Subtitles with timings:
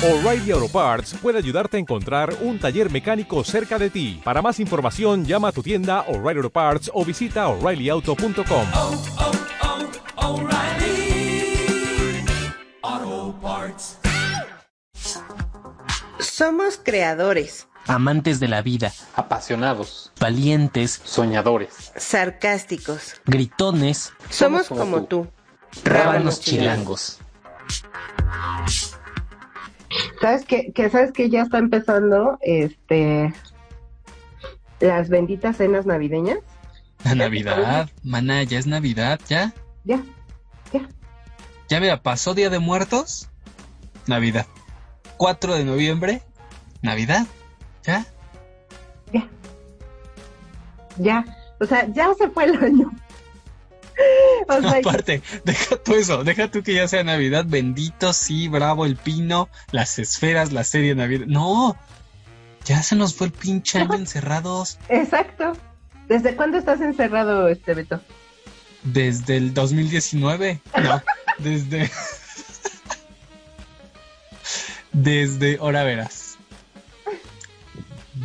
[0.00, 4.20] O'Reilly Auto Parts puede ayudarte a encontrar un taller mecánico cerca de ti.
[4.22, 8.66] Para más información, llama a tu tienda O'Reilly Auto Parts o visita oreillyauto.com.
[8.74, 8.94] oh,
[10.16, 10.48] oh,
[13.42, 13.98] Parts.
[16.20, 23.14] Somos creadores, amantes de la vida, apasionados, valientes, soñadores, sarcásticos.
[23.26, 25.26] gritones, Somos como tú.
[25.84, 27.18] rábanos chilangos.
[30.20, 30.72] ¿Sabes qué?
[30.72, 33.32] Que sabes que ya está empezando este
[34.80, 36.38] las benditas cenas navideñas.
[37.04, 39.52] La Navidad, maná, ya es Navidad, ya.
[39.84, 40.02] Ya,
[40.72, 40.88] ya.
[41.68, 43.30] Ya mira, pasó Día de Muertos,
[44.06, 44.46] Navidad.
[45.16, 46.22] 4 de noviembre,
[46.82, 47.26] Navidad,
[47.84, 48.04] ya.
[49.12, 49.28] Ya.
[50.98, 51.24] Ya.
[51.60, 52.90] O sea, ya se fue el año.
[54.48, 58.86] O sea, Aparte, deja tú eso, deja tú que ya sea Navidad, bendito, sí, bravo,
[58.86, 61.26] el pino, las esferas, la serie Navidad.
[61.26, 61.76] No,
[62.64, 65.52] ya se nos fue el pinche año encerrados exacto.
[66.08, 68.00] ¿Desde cuándo estás encerrado, este Beto?
[68.82, 70.60] desde el 2019.
[70.82, 71.02] No,
[71.38, 71.90] desde.
[74.92, 76.36] desde, ahora verás.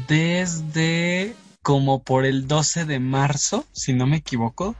[0.07, 4.75] Desde como por el 12 de marzo, si no me equivoco.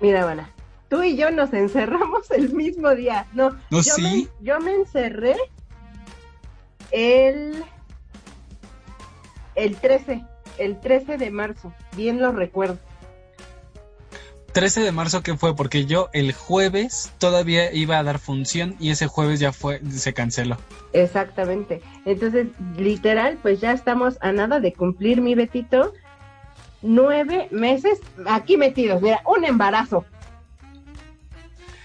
[0.00, 0.50] Mira, Vana,
[0.88, 3.26] tú y yo nos encerramos el mismo día.
[3.32, 4.28] No, ¿No, yo, sí?
[4.40, 5.36] me, yo me encerré
[6.90, 7.64] el
[9.54, 10.22] el 13,
[10.58, 12.78] el 13 de marzo, bien lo recuerdo.
[14.52, 18.88] 13 de marzo que fue porque yo el jueves todavía iba a dar función y
[18.88, 20.56] ese jueves ya fue se canceló.
[20.94, 21.82] Exactamente.
[22.06, 22.46] Entonces,
[22.78, 25.92] literal, pues ya estamos a nada de cumplir mi Betito.
[26.82, 30.04] Nueve meses aquí metidos, mira, un embarazo.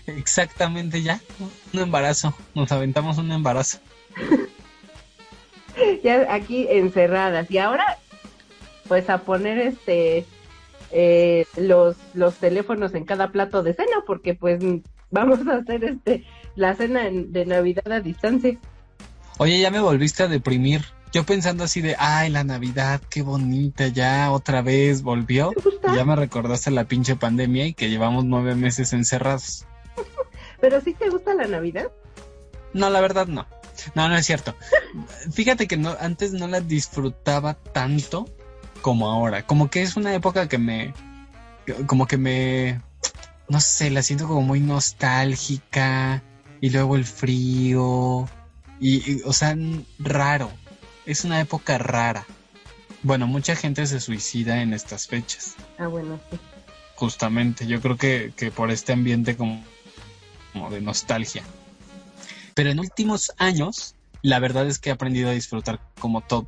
[0.07, 1.19] Exactamente ya,
[1.73, 3.79] un embarazo, nos aventamos un embarazo.
[6.03, 7.49] Ya aquí encerradas.
[7.49, 7.97] Y ahora,
[8.89, 10.25] pues a poner este
[10.91, 14.59] eh, los, los teléfonos en cada plato de cena, porque pues
[15.11, 16.25] vamos a hacer este
[16.55, 18.57] la cena en- de Navidad a distancia.
[19.37, 20.81] Oye, ya me volviste a deprimir.
[21.11, 25.51] Yo pensando así de, ay, la Navidad, qué bonita, ya otra vez volvió.
[25.93, 29.65] Ya me recordaste la pinche pandemia y que llevamos nueve meses encerrados.
[30.61, 31.91] Pero sí te gusta la Navidad.
[32.73, 33.45] No, la verdad no.
[33.93, 34.55] No, no es cierto.
[35.33, 38.29] Fíjate que no, antes no la disfrutaba tanto
[38.81, 39.45] como ahora.
[39.45, 40.93] Como que es una época que me,
[41.87, 42.81] como que me,
[43.49, 46.23] no sé, la siento como muy nostálgica.
[46.61, 48.29] Y luego el frío.
[48.79, 49.57] Y, y, o sea,
[49.99, 50.51] raro.
[51.05, 52.25] Es una época rara.
[53.03, 55.55] Bueno, mucha gente se suicida en estas fechas.
[55.79, 56.37] Ah, bueno, sí.
[56.95, 59.63] Justamente, yo creo que, que por este ambiente como,
[60.53, 61.43] como de nostalgia.
[62.53, 66.47] Pero en últimos años, la verdad es que he aprendido a disfrutar como todo,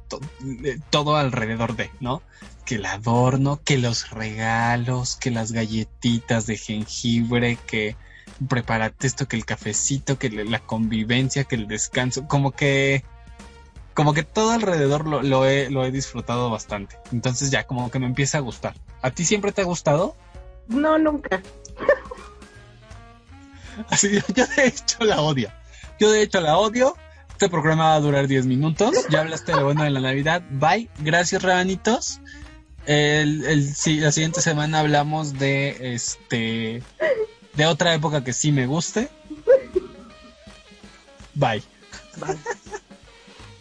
[0.92, 2.22] todo alrededor de, ¿no?
[2.66, 7.96] Que el adorno, que los regalos, que las galletitas de jengibre, que
[8.48, 13.04] prepárate esto, que el cafecito, que la convivencia, que el descanso, como que
[13.94, 16.98] como que todo alrededor lo, lo, he, lo he disfrutado bastante.
[17.12, 18.76] Entonces ya como que me empieza a gustar.
[19.02, 20.16] ¿A ti siempre te ha gustado?
[20.68, 21.42] No, nunca.
[23.90, 25.52] Así yo, yo de hecho la odio.
[26.00, 26.96] Yo de hecho la odio.
[27.30, 28.96] Este programa va a durar 10 minutos.
[29.10, 30.44] Ya hablaste de lo bueno de la Navidad.
[30.52, 30.90] Bye.
[31.00, 32.22] Gracias, Rabanitos.
[32.86, 36.84] El, el, sí, la siguiente semana hablamos de este
[37.54, 39.10] de otra época que sí me guste.
[41.34, 41.64] Bye.
[42.18, 42.40] Vale.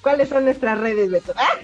[0.02, 1.32] ¿Cuáles son nuestras redes, Beto?
[1.36, 1.58] ¡Ah!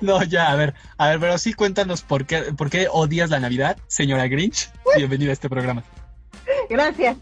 [0.00, 3.40] No, ya, a ver, a ver, pero sí cuéntanos por qué, por qué odias la
[3.40, 4.70] Navidad, señora Grinch.
[4.96, 5.82] Bienvenida a este programa.
[6.68, 7.16] Gracias.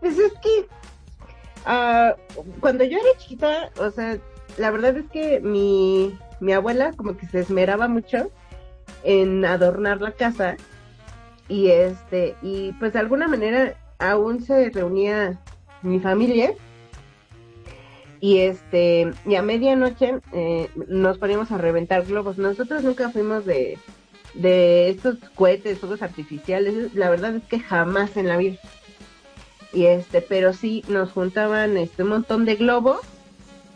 [0.00, 0.66] Pues es que
[1.66, 2.16] ah,
[2.60, 4.18] cuando yo era chiquita, o sea,
[4.56, 8.30] la verdad es que mi, mi abuela como que se esmeraba mucho
[9.04, 10.56] en adornar la casa
[11.50, 15.38] y este y pues de alguna manera aún se reunía
[15.82, 16.54] mi familia
[18.20, 22.38] y este y a medianoche eh, nos poníamos a reventar globos.
[22.38, 23.78] Nosotros nunca fuimos de
[24.34, 28.58] de estos cohetes, fuegos artificiales, la verdad es que jamás en la vida.
[29.72, 33.00] Y este, pero sí nos juntaban este un montón de globos,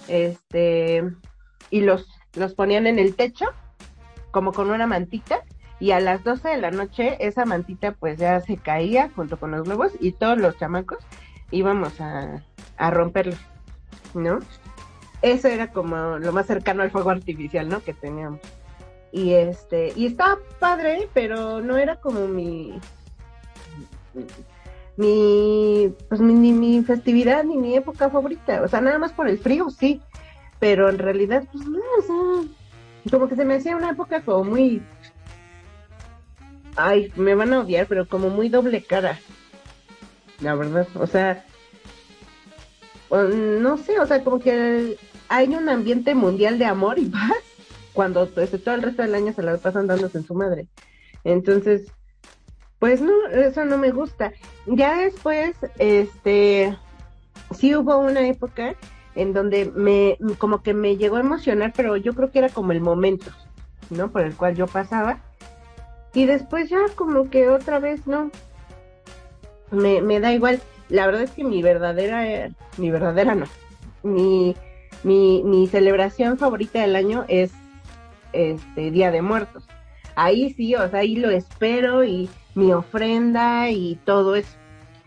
[0.08, 1.04] este,
[1.70, 3.46] y los, los ponían en el techo,
[4.30, 5.42] como con una mantita,
[5.80, 9.50] y a las 12 de la noche esa mantita pues ya se caía junto con
[9.50, 10.98] los globos y todos los chamacos
[11.50, 12.42] íbamos a,
[12.76, 13.38] a romperlos,
[14.14, 14.38] ¿no?
[15.22, 17.82] Eso era como lo más cercano al fuego artificial, ¿no?
[17.82, 18.40] Que teníamos.
[19.10, 22.78] Y este, y estaba padre, pero no era como mi
[24.96, 29.28] mi pues mi, ni mi festividad ni mi época favorita, o sea, nada más por
[29.28, 30.00] el frío, sí,
[30.60, 32.44] pero en realidad pues no, o
[33.10, 34.82] como que se me hacía una época como muy
[36.76, 39.18] ay, me van a odiar, pero como muy doble cara.
[40.40, 41.44] La verdad, o sea,
[43.10, 44.96] no sé, o sea, como que
[45.28, 47.42] hay un ambiente mundial de amor y paz
[47.92, 50.66] cuando pues, todo el resto del año se la pasan dándose en su madre.
[51.22, 51.90] Entonces,
[52.78, 54.32] pues no, eso no me gusta.
[54.66, 56.76] Ya después, este,
[57.56, 58.74] sí hubo una época
[59.14, 62.72] en donde me, como que me llegó a emocionar, pero yo creo que era como
[62.72, 63.30] el momento,
[63.90, 64.10] ¿no?
[64.10, 65.20] Por el cual yo pasaba.
[66.14, 68.30] Y después ya como que otra vez no.
[69.70, 70.60] Me, me da igual.
[70.88, 73.46] La verdad es que mi verdadera, mi verdadera no.
[74.02, 74.54] Mi,
[75.02, 77.52] mi, mi celebración favorita del año es
[78.32, 79.64] este Día de Muertos.
[80.14, 84.56] Ahí sí, o sea, ahí lo espero y mi ofrenda y todo eso.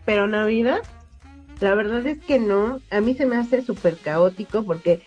[0.04, 0.82] Pero Navidad,
[1.60, 2.80] la verdad es que no.
[2.90, 5.02] A mí se me hace súper caótico porque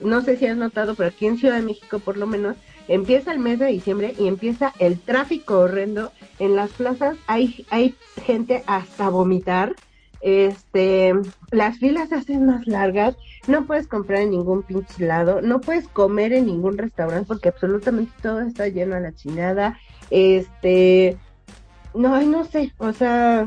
[0.00, 2.56] no sé si has notado, pero aquí en Ciudad de México por lo menos
[2.88, 6.12] empieza el mes de diciembre y empieza el tráfico horrendo.
[6.38, 7.94] En las plazas hay, hay
[8.24, 9.74] gente hasta vomitar.
[10.20, 11.12] Este,
[11.50, 13.14] las filas se hacen más largas,
[13.46, 18.10] no puedes comprar en ningún pinche lado, no puedes comer en ningún restaurante porque absolutamente
[18.22, 19.78] todo está lleno a la chingada.
[20.08, 21.18] Este,
[21.94, 23.46] no, no sé, o sea,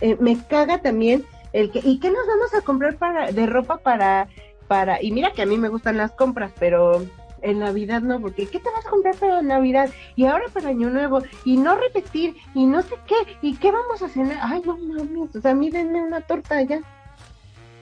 [0.00, 3.78] eh, me caga también el que, ¿y qué nos vamos a comprar para, de ropa
[3.78, 4.28] para,
[4.66, 7.00] para, y mira que a mí me gustan las compras, pero
[7.42, 9.90] en Navidad no, porque ¿qué te vas a comprar para Navidad?
[10.16, 14.02] Y ahora para Año Nuevo, y no repetir, y no sé qué, y qué vamos
[14.02, 14.38] a cenar.
[14.42, 16.80] Ay, no mames, o sea, a mí denme una torta ya.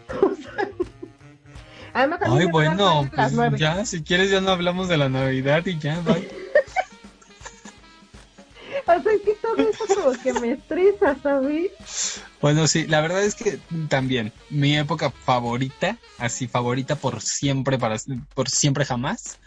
[0.22, 0.68] O sea,
[1.96, 5.64] Además, a mí Ay, bueno, pues ya, si quieres ya no hablamos de la Navidad
[5.64, 6.28] y ya, bye.
[8.88, 12.22] O sea, que todo eso como que me estresa, ¿sabes?
[12.40, 13.58] Bueno, sí, la verdad es que
[13.88, 17.96] también mi época favorita, así favorita por siempre, para
[18.34, 19.38] por siempre jamás,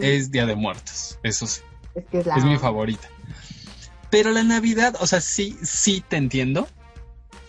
[0.00, 1.18] Es Día de Muertos.
[1.22, 1.60] Eso sí,
[1.94, 2.36] Es que es la...
[2.36, 3.08] es mi favorita.
[4.10, 6.66] Pero la Navidad, o sea, sí, sí te entiendo.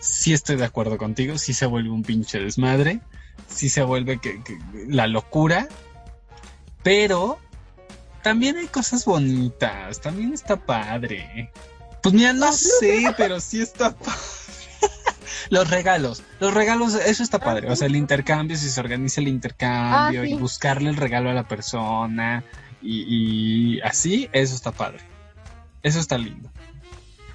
[0.00, 1.38] Sí estoy de acuerdo contigo.
[1.38, 3.00] Sí se vuelve un pinche desmadre.
[3.48, 4.58] Sí se vuelve que, que-
[4.88, 5.68] la locura.
[6.82, 7.38] Pero
[8.22, 10.00] también hay cosas bonitas.
[10.00, 11.50] También está padre.
[12.02, 14.18] Pues mira, no sé, pero sí está padre.
[15.50, 17.70] Los regalos, los regalos, eso está padre.
[17.70, 20.32] O sea, el intercambio, si se organiza el intercambio Ah, sí.
[20.32, 22.44] y buscarle el regalo a la persona
[22.82, 25.00] y, y así, eso está padre.
[25.82, 26.50] Eso está lindo.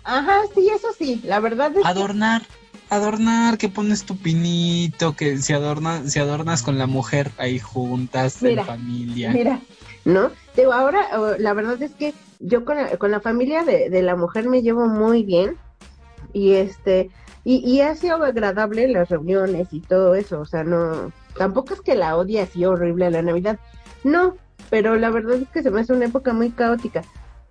[0.03, 1.88] Ajá, sí, eso sí, la verdad es que...
[1.88, 2.44] Adornar,
[2.89, 8.41] adornar, que pones tu pinito, que si adornas, si adornas con la mujer ahí juntas,
[8.44, 9.31] Mira, en familia.
[9.31, 9.59] Mira,
[10.06, 10.30] ¿no?
[10.56, 11.07] Digo, ahora
[11.39, 14.62] la verdad es que yo con la, con la familia de, de la mujer me
[14.62, 15.57] llevo muy bien
[16.33, 17.09] y este
[17.45, 21.81] y, y ha sido agradable las reuniones y todo eso, o sea, no, tampoco es
[21.81, 23.57] que la odie así horrible a la Navidad,
[24.03, 24.36] no,
[24.69, 27.03] pero la verdad es que se me hace una época muy caótica,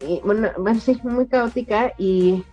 [0.07, 2.45] y bueno, bueno, sí, muy caótica y,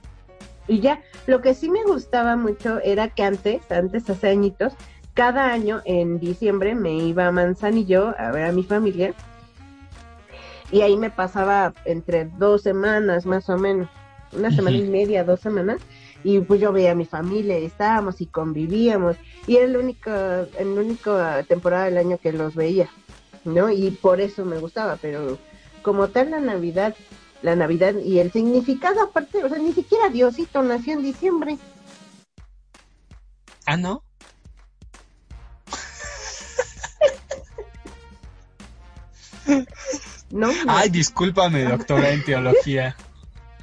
[0.67, 4.73] y ya, lo que sí me gustaba mucho era que antes, antes hace añitos,
[5.13, 9.13] cada año en diciembre me iba a Manzanillo a ver a mi familia.
[10.71, 13.89] Y ahí me pasaba entre dos semanas más o menos,
[14.31, 15.81] una semana y media, dos semanas,
[16.23, 20.45] y pues yo veía a mi familia y estábamos y convivíamos, y era la única,
[20.59, 22.89] la única temporada del año que los veía,
[23.43, 23.69] ¿no?
[23.69, 25.37] Y por eso me gustaba, pero
[25.81, 26.95] como tal la Navidad,
[27.41, 31.57] la Navidad y el significado aparte, o sea, ni siquiera Diosito nació en diciembre,
[33.65, 34.03] Ah, ¿no?
[40.31, 40.49] ¿no?
[40.67, 42.95] Ay, discúlpame, doctora en teología.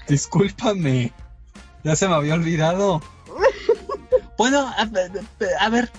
[0.07, 1.13] Discúlpame.
[1.89, 3.01] Ya se me había olvidado.
[4.37, 4.87] Bueno, a,
[5.59, 5.91] a ver,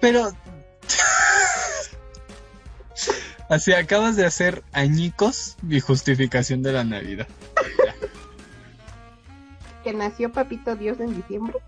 [0.00, 0.32] pero...
[3.48, 7.28] Así acabas de hacer añicos mi justificación de la Navidad.
[9.84, 11.58] que nació Papito Dios en diciembre.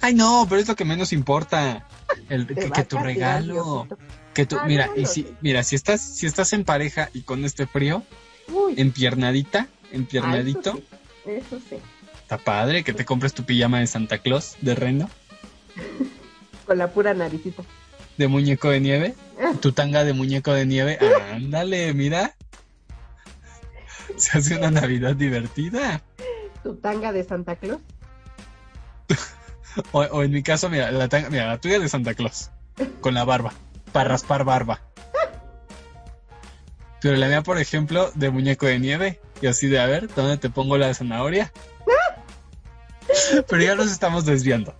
[0.00, 1.86] Ay, no, pero es lo que menos importa.
[2.30, 3.84] El, que, tu regalo.
[3.86, 3.98] Diosito.
[4.32, 7.10] Que tu, Ah, mira, no, y no si, mira, si estás, si estás en pareja
[7.12, 8.02] y con este frío,
[8.48, 11.76] Uy, empiernadita, ah, empiernadito, Eso sí, eso sí.
[12.30, 15.10] Está padre que te compres tu pijama de Santa Claus, de reno,
[16.64, 17.64] con la pura naricita.
[18.18, 19.14] de muñeco de nieve,
[19.60, 20.96] tu tanga de muñeco de nieve,
[21.32, 22.36] ándale, mira.
[24.16, 26.02] Se hace una Navidad divertida.
[26.62, 27.80] Tu tanga de Santa Claus.
[29.92, 32.50] O, o en mi caso, mira, la tanga, mira, la tuya de Santa Claus,
[33.00, 33.52] con la barba,
[33.92, 34.80] para raspar barba.
[37.00, 39.20] Pero la mía, por ejemplo, de muñeco de nieve.
[39.42, 41.50] Y así de, a ver, ¿dónde te pongo la zanahoria?
[43.48, 44.74] Pero ya nos estamos desviando.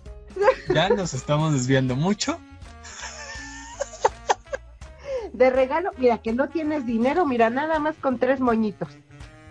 [0.73, 2.39] Ya nos estamos desviando mucho.
[5.33, 8.89] De regalo, mira, que no tienes dinero, mira, nada más con tres moñitos.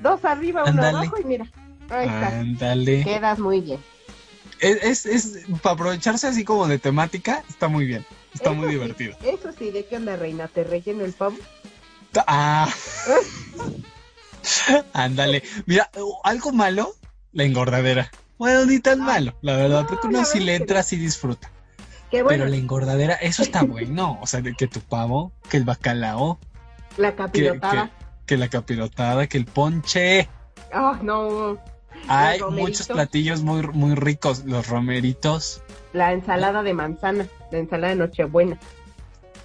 [0.01, 1.47] Dos arriba, uno abajo y mira,
[1.89, 2.41] ahí está.
[2.41, 3.05] Ándale.
[3.05, 3.81] Quedas muy bien.
[4.61, 8.05] Es, es, es- para aprovecharse así como de temática, está muy bien.
[8.35, 9.17] Está muy sí, divertido.
[9.23, 10.49] Eso sí, ¿de qué onda, reina?
[10.49, 11.37] ¿Te relleno el pavo?
[12.27, 12.69] Ah.
[14.93, 15.43] Ándale.
[15.67, 15.91] Mira,
[16.25, 16.95] algo malo,
[17.33, 18.11] la engordadera.
[18.41, 21.51] Bueno, ni tan malo, la verdad, no, porque uno es le entra, sí disfruta.
[22.11, 24.19] Qué bueno, Pero la engordadera, eso está bueno.
[24.23, 26.39] O sea, que tu pavo, que el bacalao,
[26.97, 27.91] la capirotada.
[28.25, 30.29] que, que la capirotada, que el ponche.
[30.73, 31.59] Ah, no,
[32.09, 34.45] Hay muchos platillos muy, muy ricos.
[34.47, 38.59] Los romeritos, la ensalada de manzana, la ensalada de Nochebuena.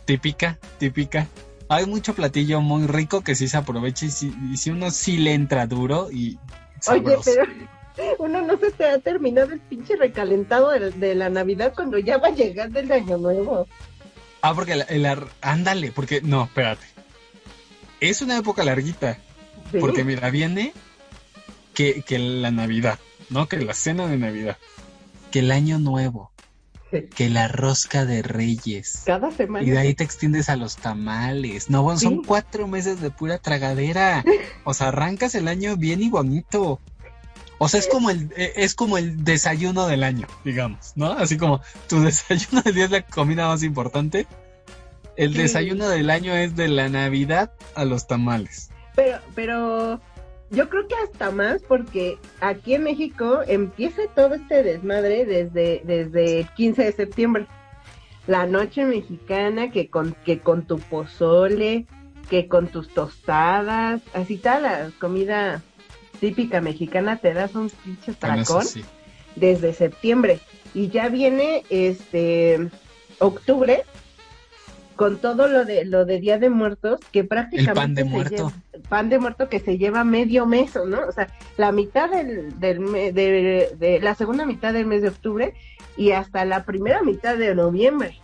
[0.06, 1.28] típica, típica.
[1.68, 5.18] Hay mucho platillo muy rico que sí se aprovecha y si, y si uno sí
[5.18, 6.40] le entra duro y
[6.88, 7.24] Oye, sabroso.
[7.24, 7.44] pero
[8.20, 12.18] uno no se te ha terminado el pinche recalentado de, de la Navidad cuando ya
[12.18, 13.68] va a llegar del Año Nuevo.
[14.42, 16.86] Ah, porque el ar- ándale, porque no, espérate.
[18.00, 19.18] Es una época larguita,
[19.72, 19.78] Sí.
[19.80, 20.74] porque mira, viene
[21.74, 23.00] que, que la Navidad,
[23.30, 23.48] ¿no?
[23.48, 24.58] Que la cena de Navidad,
[25.32, 26.32] que el Año Nuevo,
[26.92, 27.02] Sí.
[27.16, 29.02] que la rosca de Reyes.
[29.06, 29.66] Cada semana.
[29.66, 31.70] Y de ahí te extiendes a los tamales.
[31.70, 34.24] No, bueno, son cuatro meses de pura tragadera.
[34.68, 36.80] O sea, arrancas el año bien y bonito.
[37.58, 41.12] O sea, es como el, eh, es como el desayuno del año, digamos, ¿no?
[41.12, 44.28] Así como tu desayuno del día es la comida más importante.
[45.16, 48.70] El desayuno del año es de la Navidad a los tamales.
[48.96, 50.02] Pero, pero
[50.50, 56.42] yo creo que hasta más porque aquí en México empieza todo este desmadre desde, desde
[56.42, 57.48] el 15 de septiembre.
[58.28, 61.86] La noche mexicana que con, que con tu pozole,
[62.30, 65.62] que con tus tostadas, así tal la comida
[66.30, 68.84] típica mexicana te das un pinche tracón sí.
[69.36, 70.40] desde septiembre
[70.74, 72.70] y ya viene este
[73.20, 73.84] octubre
[74.96, 78.36] con todo lo de lo de Día de Muertos que prácticamente El pan de muerto.
[78.36, 78.54] lleva-
[78.90, 81.02] pan de muerto que se lleva medio mes, ¿no?
[81.08, 81.28] O sea,
[81.58, 82.80] la mitad del, del
[83.78, 85.54] de la segunda mitad del mes de octubre
[85.98, 88.20] y hasta la primera mitad de noviembre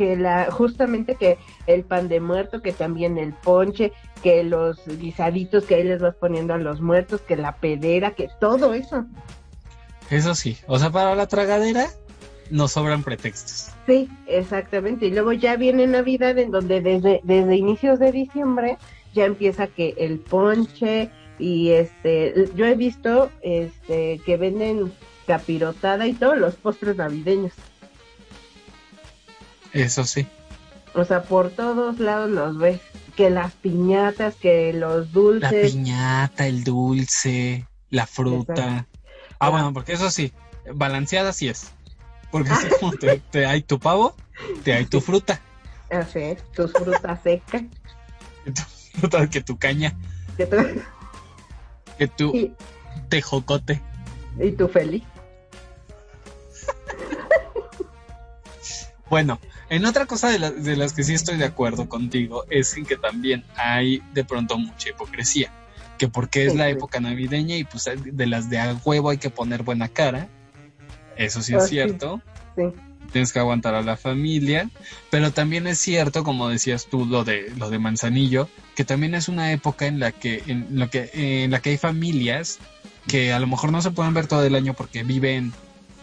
[0.00, 3.92] que la justamente que el pan de muerto, que también el ponche,
[4.22, 8.30] que los guisaditos que ahí les vas poniendo a los muertos, que la pedera, que
[8.40, 9.04] todo eso.
[10.08, 10.56] Eso sí.
[10.66, 11.90] O sea, para la tragadera
[12.50, 13.72] nos sobran pretextos.
[13.86, 15.04] Sí, exactamente.
[15.04, 18.78] Y luego ya viene Navidad en donde desde, desde inicios de diciembre
[19.12, 24.94] ya empieza que el ponche y este, yo he visto este que venden
[25.26, 27.52] capirotada y todos los postres navideños.
[29.72, 30.26] Eso sí.
[30.94, 32.80] O sea, por todos lados los ves.
[33.16, 35.72] Que las piñatas, que los La dulces.
[35.72, 38.52] piñata, el dulce, la fruta.
[38.52, 38.86] Exacto.
[39.38, 40.32] Ah, bueno, porque eso sí,
[40.74, 41.70] balanceada sí es.
[42.30, 44.14] Porque así como te, te hay tu pavo,
[44.64, 45.40] te hay tu fruta.
[45.90, 47.62] Así es, tus frutas secas.
[48.44, 48.62] Que tu,
[48.98, 49.94] fruta, que tu caña,
[50.38, 50.56] que tú-
[51.98, 52.54] que tu y,
[53.10, 53.82] tejocote.
[54.38, 55.02] y tú feliz.
[59.10, 59.38] Bueno,
[59.70, 62.84] en otra cosa de, la- de las que sí estoy de acuerdo contigo es en
[62.84, 65.50] que también hay de pronto mucha hipocresía.
[65.98, 66.72] Que porque es Sí, la sí.
[66.72, 70.28] época navideña y pues de las de a huevo hay que poner buena cara.
[71.16, 71.70] Eso sí Ah, es sí.
[71.70, 72.20] cierto.
[72.56, 72.64] Sí.
[73.12, 74.70] tienes que aguantar a la familia,
[75.10, 79.28] pero también es cierto, como decías tú, lo de lo de Manzanillo, que también es
[79.28, 81.10] una época en la que en lo que
[81.44, 82.58] en la que hay familias
[83.08, 85.52] que a lo mejor no se pueden ver todo el año porque viven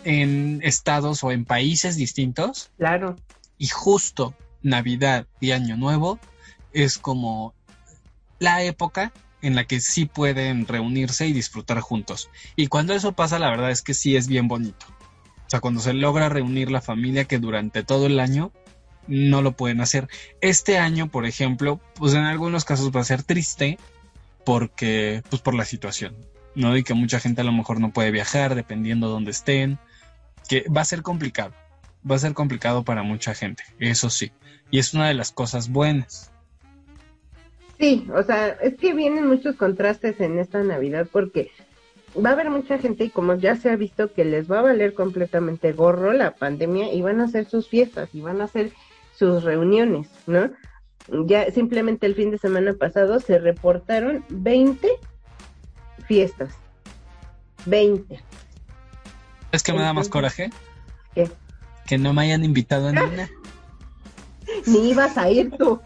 [0.04, 3.16] en estados o en países distintos Claro.
[3.58, 6.20] Y justo Navidad y Año Nuevo
[6.74, 7.54] es como
[8.40, 9.12] la época
[9.42, 12.30] en la que sí pueden reunirse y disfrutar juntos.
[12.56, 14.86] Y cuando eso pasa, la verdad es que sí es bien bonito.
[15.46, 18.52] O sea, cuando se logra reunir la familia que durante todo el año
[19.08, 20.10] no lo pueden hacer.
[20.42, 23.78] Este año, por ejemplo, pues en algunos casos va a ser triste
[24.44, 26.16] porque, pues por la situación,
[26.56, 26.76] ¿no?
[26.76, 29.80] Y que mucha gente a lo mejor no puede viajar dependiendo dónde estén,
[30.50, 31.54] que va a ser complicado,
[32.10, 34.32] va a ser complicado para mucha gente, eso sí.
[34.72, 36.32] Y es una de las cosas buenas.
[37.80, 41.52] Sí, o sea, es que vienen muchos contrastes en esta Navidad porque
[42.16, 44.64] va a haber mucha gente y como ya se ha visto que les va a
[44.64, 48.72] valer completamente gorro la pandemia y van a hacer sus fiestas y van a hacer
[49.16, 50.50] sus reuniones, ¿no?
[51.26, 54.90] Ya simplemente el fin de semana pasado se reportaron 20
[56.08, 56.54] fiestas.
[57.66, 58.20] 20.
[59.52, 60.50] Es que me da más coraje
[61.14, 61.30] ¿Qué?
[61.88, 63.30] Que no me hayan invitado a ninguna.
[64.66, 65.80] Ni ibas a ir tú.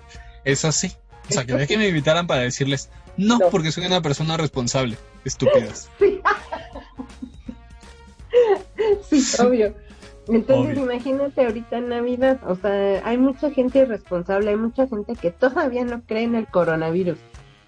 [0.43, 0.91] Eso sí,
[1.29, 3.49] O sea, quería que me invitaran para decirles, no, No.
[3.49, 4.97] porque soy una persona responsable.
[5.23, 5.89] Estúpidas.
[9.09, 9.73] Sí, obvio.
[10.27, 10.91] Entonces, Obvio.
[10.91, 15.83] imagínate ahorita en Navidad, o sea, hay mucha gente irresponsable, hay mucha gente que todavía
[15.83, 17.17] no cree en el coronavirus,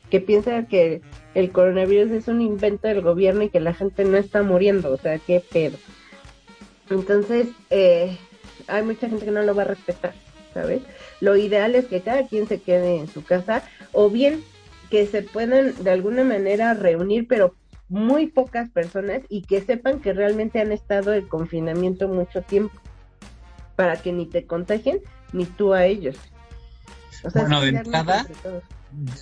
[0.10, 1.02] que piensa que
[1.34, 4.98] el coronavirus es un invento del gobierno y que la gente no está muriendo, o
[4.98, 5.78] sea, qué pedo.
[6.94, 8.18] Entonces, eh,
[8.68, 10.14] hay mucha gente que no lo va a respetar,
[10.54, 10.82] ¿sabes?
[11.20, 14.44] Lo ideal es que cada quien se quede en su casa o bien
[14.90, 17.56] que se puedan de alguna manera reunir, pero
[17.90, 22.80] muy pocas personas y que sepan que realmente han estado en confinamiento mucho tiempo
[23.76, 25.00] para que ni te contagien
[25.32, 26.16] ni tú a ellos.
[27.24, 28.26] O Bueno, de entrada.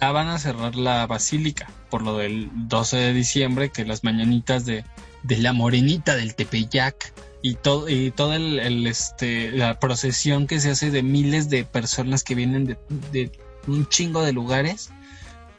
[0.02, 4.66] Ya van a cerrar la basílica por lo del 12 de diciembre, que las mañanitas
[4.66, 4.84] de,
[5.24, 10.60] de la morenita del Tepeyac y todo y todo el, el, este la procesión que
[10.60, 12.78] se hace de miles de personas que vienen de,
[13.12, 13.32] de
[13.68, 14.90] un chingo de lugares,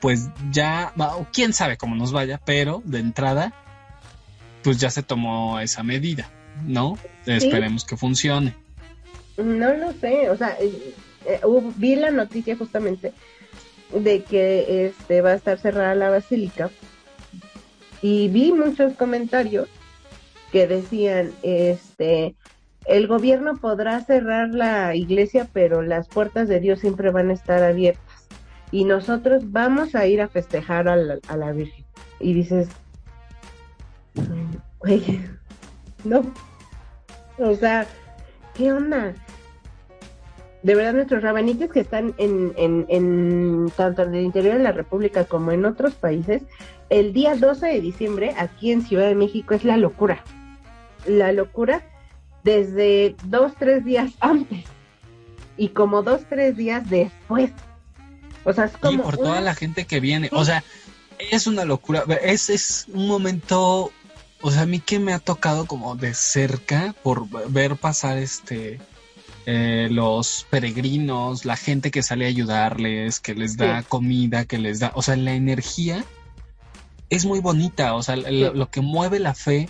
[0.01, 3.53] pues ya va- o quién sabe cómo nos vaya, pero de entrada
[4.62, 6.31] pues ya se tomó esa medida,
[6.67, 6.97] ¿no?
[7.27, 8.55] Esperemos que funcione.
[9.37, 10.95] No lo sé, o sea, eh,
[11.27, 11.41] eh,
[11.77, 13.12] vi la noticia justamente
[13.93, 16.71] de que este va a estar cerrada la basílica
[18.01, 19.69] y vi muchos comentarios
[20.53, 22.37] que decían, este,
[22.85, 27.63] el gobierno podrá cerrar la iglesia, pero las puertas de Dios siempre van a estar
[27.63, 28.29] abiertas
[28.71, 31.85] y nosotros vamos a ir a festejar a la, a la Virgen.
[32.21, 32.69] Y dices,
[34.79, 35.21] güey,
[36.05, 36.23] no,
[37.39, 37.87] o sea,
[38.55, 39.15] ¿qué onda?
[40.63, 44.73] de verdad nuestros rabanites que están en, en, en tanto en el interior de la
[44.73, 46.43] República como en otros países,
[46.89, 50.23] el día 12 de diciembre aquí en Ciudad de México es la locura.
[51.07, 51.87] La locura
[52.45, 54.65] desde dos, tres días antes
[55.57, 57.51] y como dos, tres días después.
[58.45, 59.03] O sea, es Y como...
[59.05, 60.29] por toda una- la gente que viene.
[60.29, 60.35] Sí.
[60.37, 60.65] O sea,
[61.31, 62.05] es una locura.
[62.23, 63.93] Es, es un momento.
[64.41, 68.81] O sea, a mí que me ha tocado como de cerca por ver pasar este.
[69.47, 73.87] eh, los peregrinos, la gente que sale a ayudarles, que les da Sí.
[73.88, 74.91] comida, que les da.
[74.95, 76.05] O sea, la energía
[77.11, 77.95] es muy bonita.
[77.95, 79.69] O sea, lo que mueve la fe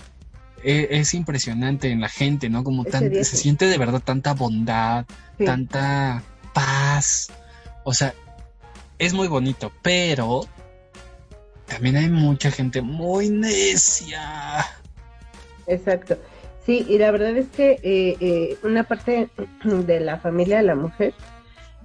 [0.63, 2.65] e- es, impresionante en la gente, ¿no?
[2.65, 5.07] Como tan, se siente de verdad tanta bondad,
[5.39, 5.45] Sí.
[5.45, 6.23] tanta
[6.53, 7.31] paz.
[7.85, 8.15] O sea,
[8.99, 10.47] es muy bonito, pero
[11.67, 14.65] también hay mucha gente muy necia.
[15.67, 16.19] Exacto.
[16.65, 19.29] Sí, y la verdad es que eh, eh, una parte
[19.65, 21.15] de la familia de la mujer,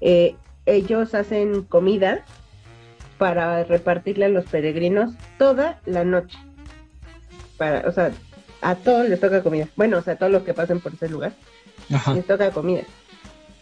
[0.01, 0.35] eh,
[0.65, 2.23] ellos hacen comida
[3.17, 6.37] para repartirle a los peregrinos toda la noche.
[7.57, 8.11] Para, o sea,
[8.61, 9.67] a todos les toca comida.
[9.75, 11.33] Bueno, o sea, a todos los que pasen por ese lugar
[11.91, 12.13] Ajá.
[12.13, 12.81] les toca comida.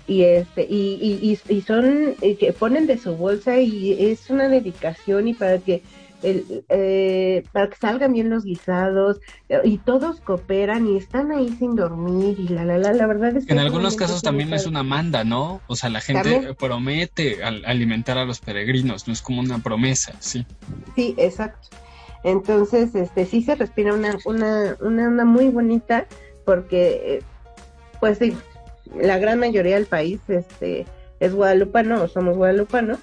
[0.08, 4.47] Y este, y, y, y, y son, que ponen de su bolsa y es una
[4.47, 5.81] dedicación y para que
[6.23, 9.19] el, eh, para que salgan bien los guisados
[9.63, 13.45] y todos cooperan y están ahí sin dormir y la la la la verdad es
[13.45, 15.62] que En algunos casos también es una manda, ¿no?
[15.67, 16.55] O sea, la gente También.
[16.55, 20.45] promete al- alimentar a los peregrinos, no es como una promesa, sí.
[20.95, 21.67] Sí, exacto.
[22.23, 26.06] Entonces, este, sí se respira una, una, una onda muy bonita
[26.43, 27.23] porque, eh,
[27.99, 28.36] pues sí,
[28.99, 30.86] la gran mayoría del país, este,
[31.19, 32.99] es guadalupano o somos guadalupanos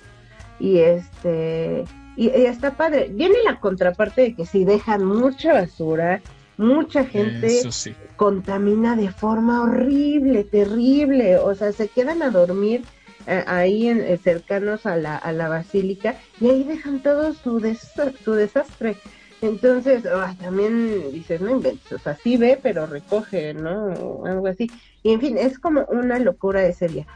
[0.58, 1.84] y este,
[2.16, 3.08] y, y está padre.
[3.10, 6.20] Viene la contraparte de que si dejan mucha basura,
[6.56, 7.94] mucha gente sí.
[8.16, 12.84] contamina de forma horrible, terrible, o sea, se quedan a dormir
[13.26, 17.60] eh, ahí en, eh, cercanos a la, a la basílica y ahí dejan todo su,
[17.60, 17.92] des-
[18.24, 18.96] su desastre.
[19.40, 23.86] Entonces, ah, también dices, no inventes, o sea, sí ve, pero recoge, ¿no?
[23.86, 24.70] O algo así.
[25.02, 27.06] Y en fin, es como una locura ese día.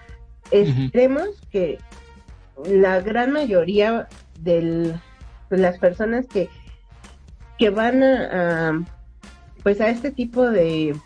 [0.50, 1.78] Esperemos que
[2.68, 4.08] la gran mayoría
[4.40, 4.94] del,
[5.50, 6.48] de las personas que,
[7.58, 8.84] que van a, a,
[9.62, 10.96] pues a este tipo de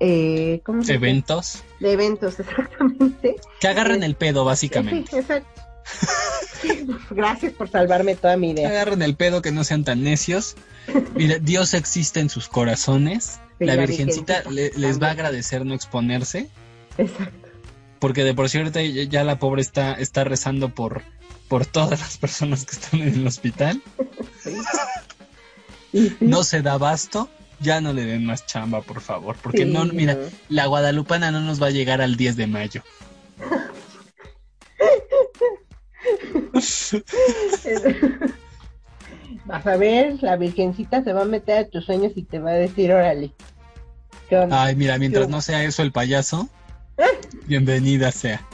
[0.00, 0.94] eh, ¿cómo se?
[0.94, 5.10] Eventos de eventos exactamente que agarren el pedo, básicamente.
[5.10, 5.62] sí exacto
[7.10, 10.56] gracias por salvarme toda mi Que idea agarren el pedo, que no sean tan necios.
[11.14, 13.40] Mira, Dios existe en sus corazones.
[13.58, 16.48] Sí, la la Virgencita le- les va a agradecer no exponerse.
[16.98, 17.48] exacto
[17.98, 21.02] Porque de por cierto ya, la pobre está, está rezando por,
[21.48, 23.82] por todas las personas que están en el hospital.
[24.42, 24.52] sí.
[25.92, 27.30] Sí, No se da abasto.
[27.60, 29.36] Ya no le den más chamba, por favor.
[29.42, 30.20] Porque sí, no, mira, no.
[30.48, 32.82] la guadalupana no nos va a llegar al 10 de mayo.
[39.44, 42.50] vas a ver la virgencita se va a meter a tus sueños y te va
[42.50, 43.32] a decir órale.
[44.50, 46.48] Ay, mira, mientras no sea eso el payaso,
[47.46, 48.46] bienvenida sea.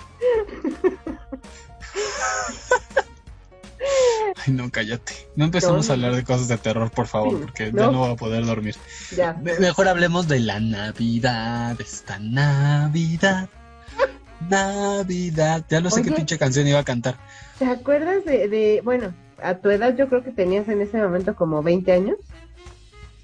[4.47, 5.13] Ay, no, cállate.
[5.37, 7.79] No empecemos No, a hablar de cosas de terror, por favor, porque no.
[7.79, 8.77] ya no voy a poder dormir.
[9.17, 9.35] Ya.
[9.35, 13.49] Me- Mejor hablemos de la Navidad, esta Navidad.
[14.49, 15.65] Navidad.
[15.69, 17.17] Ya no sé qué pinche canción iba a cantar.
[17.59, 21.35] ¿Te acuerdas de, de, bueno, a tu edad yo creo que tenías en ese momento
[21.35, 22.17] como 20 años,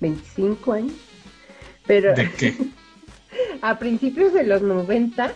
[0.00, 0.92] 25 años,
[1.86, 2.54] pero ¿De qué?
[3.62, 5.32] a principios de los 90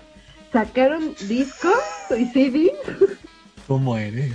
[0.52, 1.74] sacaron discos
[2.16, 2.72] y CD
[3.66, 4.32] ¿Cómo eres?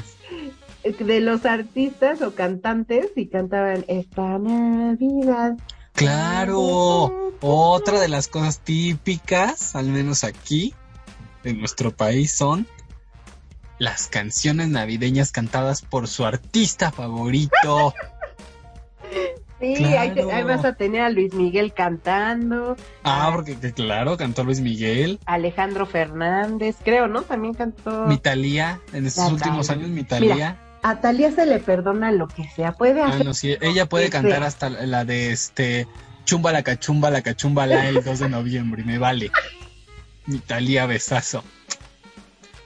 [0.84, 5.58] De los artistas o cantantes y cantaban esta Navidad.
[5.94, 7.12] Claro,
[7.42, 10.74] otra de las cosas típicas, al menos aquí,
[11.44, 12.68] en nuestro país, son
[13.80, 17.94] las canciones navideñas cantadas por su artista favorito.
[19.62, 20.00] Sí, Claro.
[20.00, 24.46] ahí, te- ahí vas a tener a Luis Miguel cantando, Ah, porque que claro, cantó
[24.46, 27.24] Luis Miguel, Alejandro Fernández, creo, ¿no?
[27.24, 28.06] También cantó.
[28.06, 30.58] mi Talía, en estos últimos años mi Talía.
[30.82, 33.26] A Talía se le perdona lo que sea, puede Ah, hacer.
[33.26, 34.48] no, sí, ella puede cantar sea.
[34.48, 35.88] hasta la de este
[36.26, 39.32] Chumba la cachumba la cachumba la el 2 de noviembre, me vale.
[40.26, 41.44] Mi Talía besazo.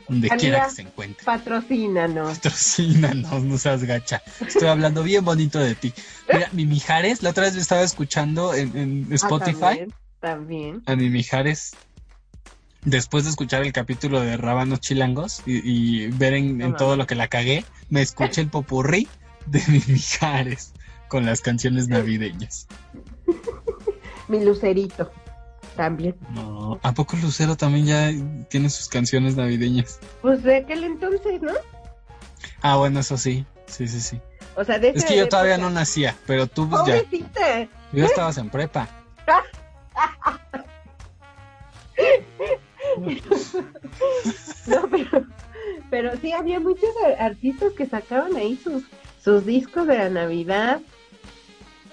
[0.08, 1.24] Donde quiera que se encuentre.
[1.26, 2.36] Patrocínanos.
[2.38, 4.22] Patrocínanos, no seas gacha.
[4.46, 5.94] Estoy hablando bien bonito de ti.
[6.32, 10.84] Mira, mi Mijares, la otra vez me estaba escuchando en, en Ah, Spotify también, también.
[10.86, 11.72] a mi Mijares.
[12.86, 17.16] Después de escuchar el capítulo de Rábanos Chilangos y, y ver en, todo lo que
[17.16, 19.08] la cagué, me escuché el popurrí
[19.46, 20.74] de mi Mijares
[21.08, 22.68] con las canciones navideñas.
[24.28, 25.12] Mi Lucerito.
[25.76, 26.16] También.
[26.32, 28.12] No, ¿a poco Lucero también ya
[28.50, 30.00] tiene sus canciones navideñas?
[30.22, 31.54] Pues de aquel entonces, ¿no?
[32.62, 33.46] Ah, bueno, eso sí.
[33.66, 34.22] Sí, sí, sí.
[34.56, 37.02] O sea, de Es que yo todavía no nacía, pero tú pues ya,
[37.92, 38.88] ya estabas en prepa.
[44.66, 45.26] No, pero,
[45.90, 48.84] pero sí, había muchos artistas que sacaban ahí sus,
[49.22, 50.80] sus discos de la Navidad.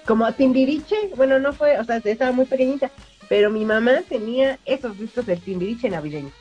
[0.05, 2.89] Como Timbiriche, bueno, no fue, o sea, estaba muy pequeñita,
[3.29, 6.31] pero mi mamá tenía esos discos del Timbiriche navideño.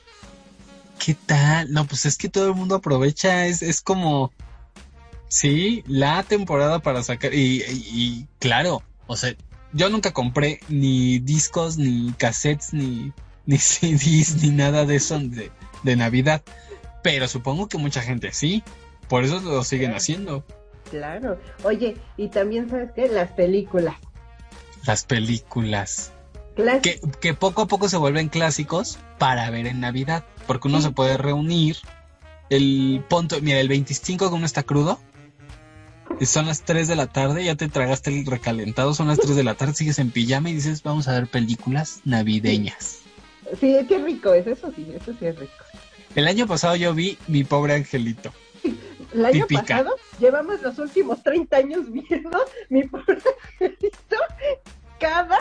[1.04, 1.72] ¿Qué tal?
[1.72, 4.30] No, pues es que todo el mundo aprovecha, es, es como,
[5.28, 9.34] sí, la temporada para sacar, y- y claro, o sea,
[9.72, 13.12] yo nunca compré ni discos, ni cassettes, ni,
[13.50, 15.50] ni CDs, ni nada de eso de,
[15.82, 16.42] de Navidad,
[17.02, 18.62] pero supongo que mucha gente sí,
[19.08, 20.44] por eso lo siguen haciendo.
[20.90, 21.38] Claro.
[21.64, 23.08] Oye, y también, ¿sabes qué?
[23.08, 23.96] Las películas.
[24.86, 26.12] Las películas,
[26.82, 30.84] que, que poco a poco se vuelven clásicos para ver en Navidad, porque uno Sí.
[30.84, 31.76] se puede reunir
[32.50, 35.00] el punto, mira, el 25 que uno está crudo,
[36.18, 39.36] y son las 3 de la tarde, ya te tragaste el recalentado, son las 3
[39.36, 43.00] de la tarde, sigues en pijama y dices, vamos a ver películas navideñas.
[43.58, 45.64] Sí, qué rico es, eso sí, eso sí es rico.
[46.14, 48.32] El año pasado yo vi Mi Pobre Angelito.
[49.12, 49.62] El año Típica.
[49.78, 53.18] pasado llevamos los últimos 30 años viendo mi pobre
[53.58, 54.16] angelito
[55.00, 55.38] cada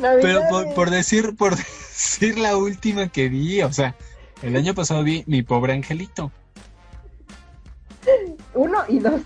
[0.00, 0.20] Navidad.
[0.20, 3.96] Pero por, por decir, por decir la última que vi, o sea,
[4.42, 6.30] el año pasado vi Mi Pobre Angelito.
[8.54, 9.22] Uno y dos.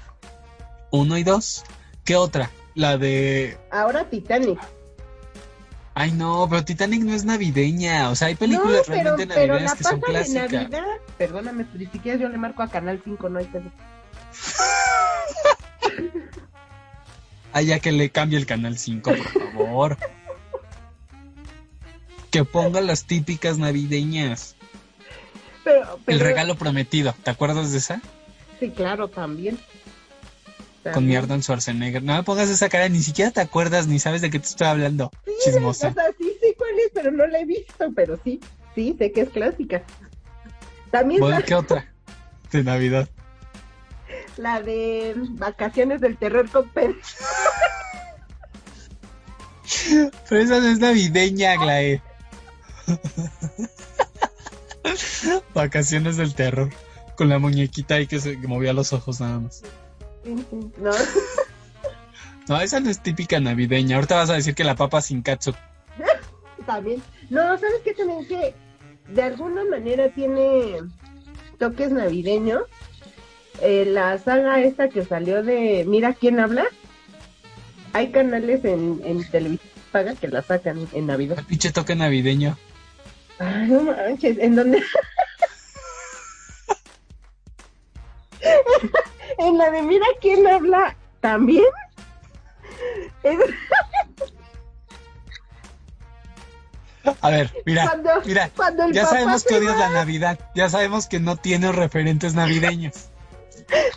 [0.91, 1.65] Uno y dos.
[2.05, 2.51] ¿Qué otra?
[2.75, 4.61] La de Ahora Titanic.
[5.99, 8.11] Ay, no, pero Titanic no es navideña.
[8.11, 10.53] O sea, hay películas no, pero, realmente pero navideñas la que son de clásicas.
[10.53, 10.85] Navidad.
[11.17, 13.73] Perdóname, pero ni siquiera yo le marco a Canal 5, no hay pedo.
[17.53, 19.97] Ah, ya que le cambie el canal 5, por favor.
[22.31, 24.57] que ponga las típicas navideñas.
[25.65, 27.15] Pero, pero, El regalo prometido.
[27.23, 28.03] ¿Te acuerdas de esa?
[28.61, 29.59] Sí, claro, también.
[30.93, 32.03] Con mi Arnold Schwarzenegger.
[32.03, 34.67] No me pongas esa cara, ni siquiera te acuerdas ni sabes de qué te estoy
[34.67, 35.07] hablando.
[35.07, 35.11] O
[35.45, 35.93] Chismosa.
[35.93, 38.41] sea, sí sé cuál es, pero no la he visto, pero sí,
[38.75, 39.83] sí, sé que es clásica.
[40.91, 41.93] También sa- ¿qué otra?
[42.53, 43.09] De Navidad.
[44.37, 46.97] la de Vacaciones del Terror con Pedro.
[50.29, 52.03] Pero esa no es navideña, Glae.
[55.55, 56.71] Vacaciones del terror.
[57.17, 59.63] Con la muñequita ahí que se movía los ojos nada más.
[60.79, 60.91] No,
[62.49, 63.97] No, esa no es típica navideña.
[63.97, 65.53] Ahorita vas a decir que la papa sin katsu.
[66.67, 67.03] también.
[67.31, 68.27] No, ¿sabes qué también?
[68.27, 68.55] Que
[69.09, 70.81] de alguna manera tiene
[71.59, 72.63] toques navideños.
[73.63, 76.65] Eh, la saga esta que salió de Mira quién habla.
[77.93, 81.39] Hay canales en, en televisión paga que la sacan en Navidad.
[81.39, 82.57] El pinche toque navideño.
[83.39, 84.83] Ay, no manches, en donde.
[89.57, 91.65] en la de Mira quién habla también.
[93.23, 93.39] Es-
[97.23, 98.51] A ver, mira, cuando, mira.
[98.57, 100.39] cuando Ya sabemos que odias va- la Navidad.
[100.55, 103.11] Ya sabemos que no tienes referentes navideños.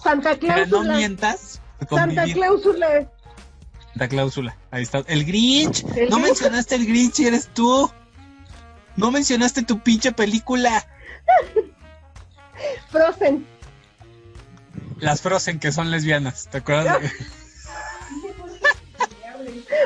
[0.04, 0.95] Santa Pero no Cláusula.
[0.95, 1.62] mientas.
[1.80, 2.34] Santa convivir.
[2.36, 3.10] Cláusula.
[3.95, 4.56] La cláusula.
[4.72, 5.00] Ahí está.
[5.08, 5.84] El Grinch.
[5.95, 6.22] El no Grinch.
[6.28, 7.91] mencionaste el Grinch y eres tú.
[8.95, 10.86] No mencionaste tu pinche película.
[12.91, 13.45] Frozen.
[15.00, 16.48] Las Frozen que son lesbianas.
[16.50, 17.02] ¿Te acuerdas?
[17.02, 17.12] de-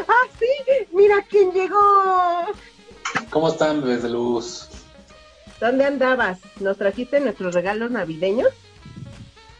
[0.08, 0.86] Ah, sí.
[0.94, 1.80] Mira quién llegó.
[3.30, 4.68] ¿Cómo están, bebés de luz?
[5.60, 6.40] ¿Dónde andabas?
[6.60, 8.50] ¿Nos trajiste nuestros regalos navideños?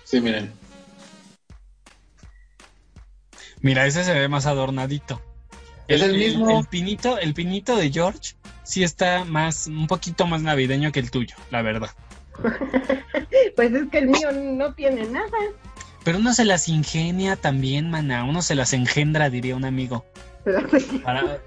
[0.04, 0.52] Sí, miren.
[3.62, 5.22] Mira, ese se ve más adornadito.
[5.88, 6.60] Es el mismo.
[6.60, 11.12] El, pinito, el pinito de George sí está más, un poquito más navideño que el
[11.12, 11.90] tuyo, la verdad.
[13.56, 15.28] Pues es que el mío no tiene nada.
[16.04, 18.24] Pero uno se las ingenia también, mana.
[18.26, 20.06] Uno se las engendra, diría un amigo.
[21.04, 21.40] Para-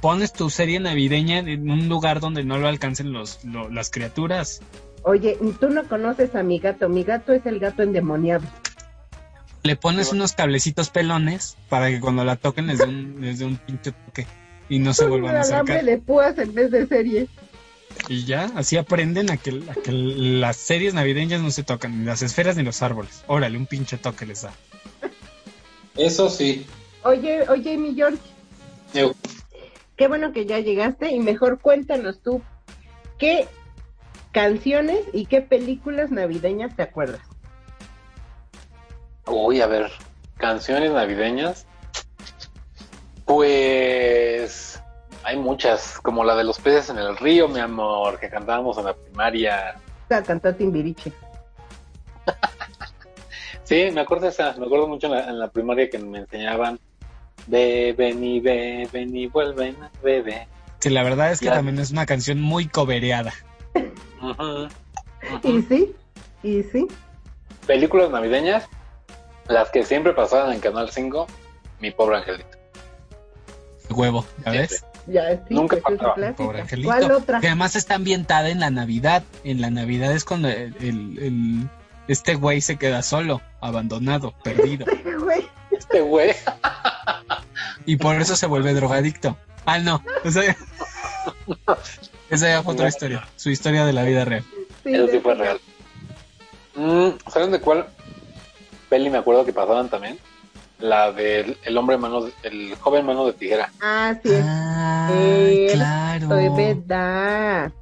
[0.00, 4.60] pones tu serie navideña en un lugar donde no lo alcancen los, lo- las criaturas.
[5.04, 6.88] Oye, tú no conoces a mi gato.
[6.88, 8.44] Mi gato es el gato endemoniado.
[9.62, 13.44] Le pones unos cablecitos pelones para que cuando la toquen les dé un, les dé
[13.44, 14.26] un pinche toque
[14.68, 15.84] y no se vuelvan a acercar.
[15.84, 17.28] de púas en vez de serie.
[18.08, 22.04] Y ya, así aprenden a que, a que las series navideñas no se tocan, ni
[22.04, 23.24] las esferas ni los árboles.
[23.26, 24.52] Órale, un pinche toque les da.
[25.96, 26.66] Eso sí.
[27.04, 28.18] Oye, oye, mi George,
[28.94, 29.14] Eu.
[29.96, 32.42] qué bueno que ya llegaste y mejor cuéntanos tú
[33.18, 33.46] qué
[34.32, 37.20] canciones y qué películas navideñas te acuerdas.
[39.26, 39.90] Uy, a ver.
[40.38, 41.66] Canciones navideñas.
[43.24, 44.31] Pues.
[45.24, 45.98] Hay muchas.
[46.00, 49.76] Como la de los peces en el río, mi amor, que cantábamos en la primaria.
[50.08, 51.12] La cantó Timbiriche.
[53.64, 54.52] Sí, me acuerdo esa.
[54.58, 56.78] Me acuerdo mucho en la, en la primaria que me enseñaban.
[57.46, 60.46] Ve, ven y ve, ven y vuelven, bebé.
[60.80, 61.54] Sí, la verdad es que Ya.
[61.54, 63.32] también es una canción muy cobereada.
[65.42, 65.94] Y sí,
[66.42, 66.86] y sí.
[67.66, 68.68] Películas navideñas.
[69.48, 71.26] Las que siempre pasaban en Canal 5.
[71.80, 72.58] Mi pobre angelito.
[73.90, 74.84] Huevo, ¿ya ves?
[75.06, 76.34] Ya sí, Nunca pues, es.
[76.34, 76.88] Pobre angelito.
[76.88, 77.40] ¿Cuál otra?
[77.40, 79.22] Que además está ambientada en la Navidad.
[79.44, 81.68] En la Navidad es cuando el, el- el-
[82.08, 84.86] este güey se queda solo, abandonado, perdido.
[85.22, 86.34] Güey, Este güey.
[87.86, 89.36] Y por eso se vuelve drogadicto.
[89.64, 90.02] Ah, no.
[90.24, 90.56] O sea,
[92.30, 93.26] esa ya fue otra historia.
[93.36, 94.44] Su historia de la vida real.
[94.82, 95.60] sí, Eso sí fue real.
[96.74, 97.86] Mm, ¿Saben de cuál
[98.88, 100.18] peli me acuerdo que pasaban también?
[100.82, 103.72] La del el hombre mano, de- el joven mano de tijera.
[103.80, 106.28] Ah, sí, es claro.
[106.28, 107.72] de verdad.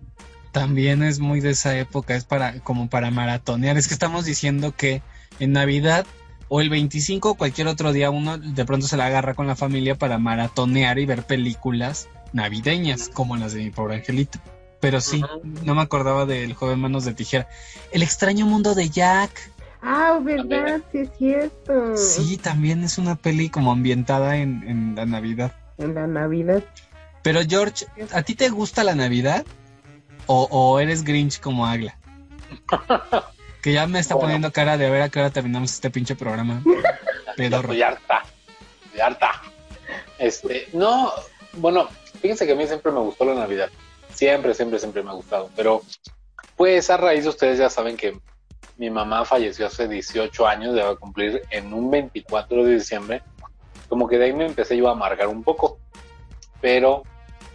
[0.53, 3.77] También es muy de esa época, es para como para maratonear.
[3.79, 5.03] Es que estamos diciendo que
[5.39, 6.05] en Navidad
[6.49, 9.57] o el 25 o cualquier otro día uno de pronto se la agarra con la
[9.57, 14.39] familia para maratonear y ver películas navideñas como las de mi pobre angelito.
[14.81, 15.23] Pero sí,
[15.63, 17.47] no me acordaba del joven manos de tijera.
[17.93, 19.50] El extraño mundo de Jack.
[19.83, 21.97] Ah, verdad, sí es cierto.
[21.97, 25.53] Sí, también es una peli como ambientada en, en la Navidad.
[25.79, 26.63] En la Navidad.
[27.23, 29.45] Pero George, ¿a ti te gusta la Navidad?
[30.27, 31.97] ¿O, o eres Grinch como Agla?
[33.63, 34.29] Que ya me está Bueno.
[34.29, 36.63] poniendo cara de a ver a qué hora terminamos este pinche programa.
[37.27, 37.69] Ya Pedorro.
[37.73, 38.23] estoy harta.
[38.87, 39.31] Estoy harta.
[40.19, 41.13] Este, no,
[41.55, 41.89] bueno,
[42.21, 43.69] fíjense que a mí siempre me gustó la Navidad.
[44.15, 45.51] Siempre, siempre, siempre me ha gustado.
[45.57, 45.83] Pero,
[46.57, 48.19] pues a raíz de ustedes ya saben que
[48.81, 53.23] mi mamá falleció hace 18 años, a cumplir en un 24 de diciembre.
[53.91, 55.79] Como que de ahí me empecé yo a amargar un poco.
[56.63, 57.03] Pero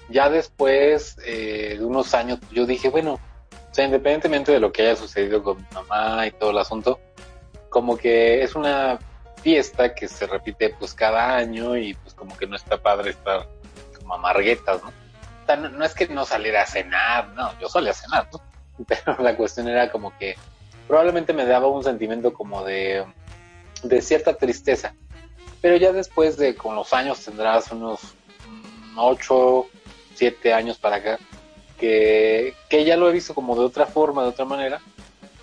[0.07, 4.83] ya después eh, de unos años, yo dije, bueno, o sea, independientemente de lo que
[4.83, 6.99] haya sucedido con mi mamá y todo el asunto,
[7.69, 8.99] como que es una
[9.41, 13.47] fiesta que se repite pues cada año y pues como que no está padre estar
[13.97, 18.41] como amarguetas, no, no es que no saliera a cenar, no, yo solía cenar, ¿no?
[18.87, 20.35] Pero la cuestión era como que
[20.87, 23.05] probablemente me daba un sentimiento como de,
[23.83, 24.93] de cierta tristeza.
[25.61, 28.01] Pero ya después de con los años tendrás unos
[28.47, 29.67] mm, ocho,
[30.13, 31.19] siete años para acá,
[31.79, 34.81] que, que ya lo he visto como de otra forma, de otra manera.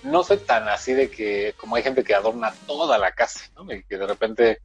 [0.02, 3.72] No soy tan así de que, como hay gente que adorna toda la casa, ¿no?
[3.72, 4.60] Y que de repente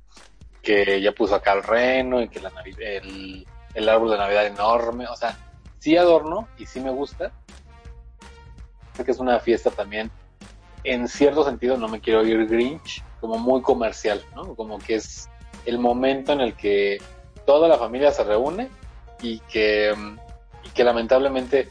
[0.62, 5.08] que ya puso acá el reno y que la el, el árbol de Navidad enorme,
[5.08, 5.38] o sea,
[5.80, 7.32] sí adorno y sí me gusta.
[8.96, 10.12] Sé que es una fiesta también,
[10.88, 14.56] en cierto sentido, no me quiero ir Grinch, como muy comercial, ¿no?
[14.56, 15.30] Como que es
[15.66, 16.98] el momento en el que
[17.46, 18.70] toda la familia se reúne
[19.22, 20.18] y que, mm,
[20.64, 21.70] y que lamentablemente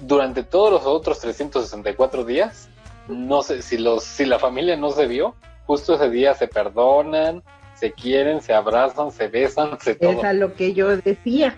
[0.00, 2.68] durante todos los otros 364 días,
[3.08, 5.34] no sé, si, los, si la familia no se vio,
[5.66, 7.42] justo ese día se perdonan,
[7.74, 10.10] se quieren, se abrazan, se besan, se todo.
[10.10, 11.56] Es a lo que yo decía.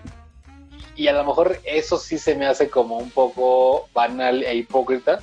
[0.95, 5.19] Y a lo mejor eso sí se me hace como un poco banal e hipócrita,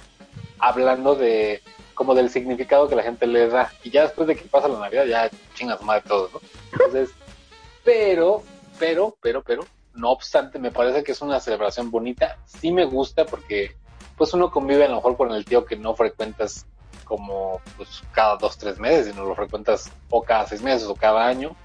[0.61, 1.63] hablando de
[1.95, 3.73] como del significado que la gente le da.
[3.83, 6.41] Y ya después de que pasa la Navidad, ya chingas más de todo, ¿no?
[6.73, 7.11] Entonces,
[7.85, 8.45] pero,
[8.79, 12.39] pero, pero, pero, no obstante, me parece que es una celebración bonita.
[12.45, 13.75] Sí me gusta porque,
[14.17, 16.67] pues, uno convive a lo mejor con el tío que no frecuentas
[17.05, 21.27] como, pues, cada dos, tres meses, sino lo frecuentas o cada seis meses o cada
[21.27, 21.57] año.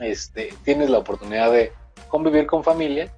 [0.00, 1.72] Este, tienes la oportunidad de
[2.08, 3.12] convivir con familia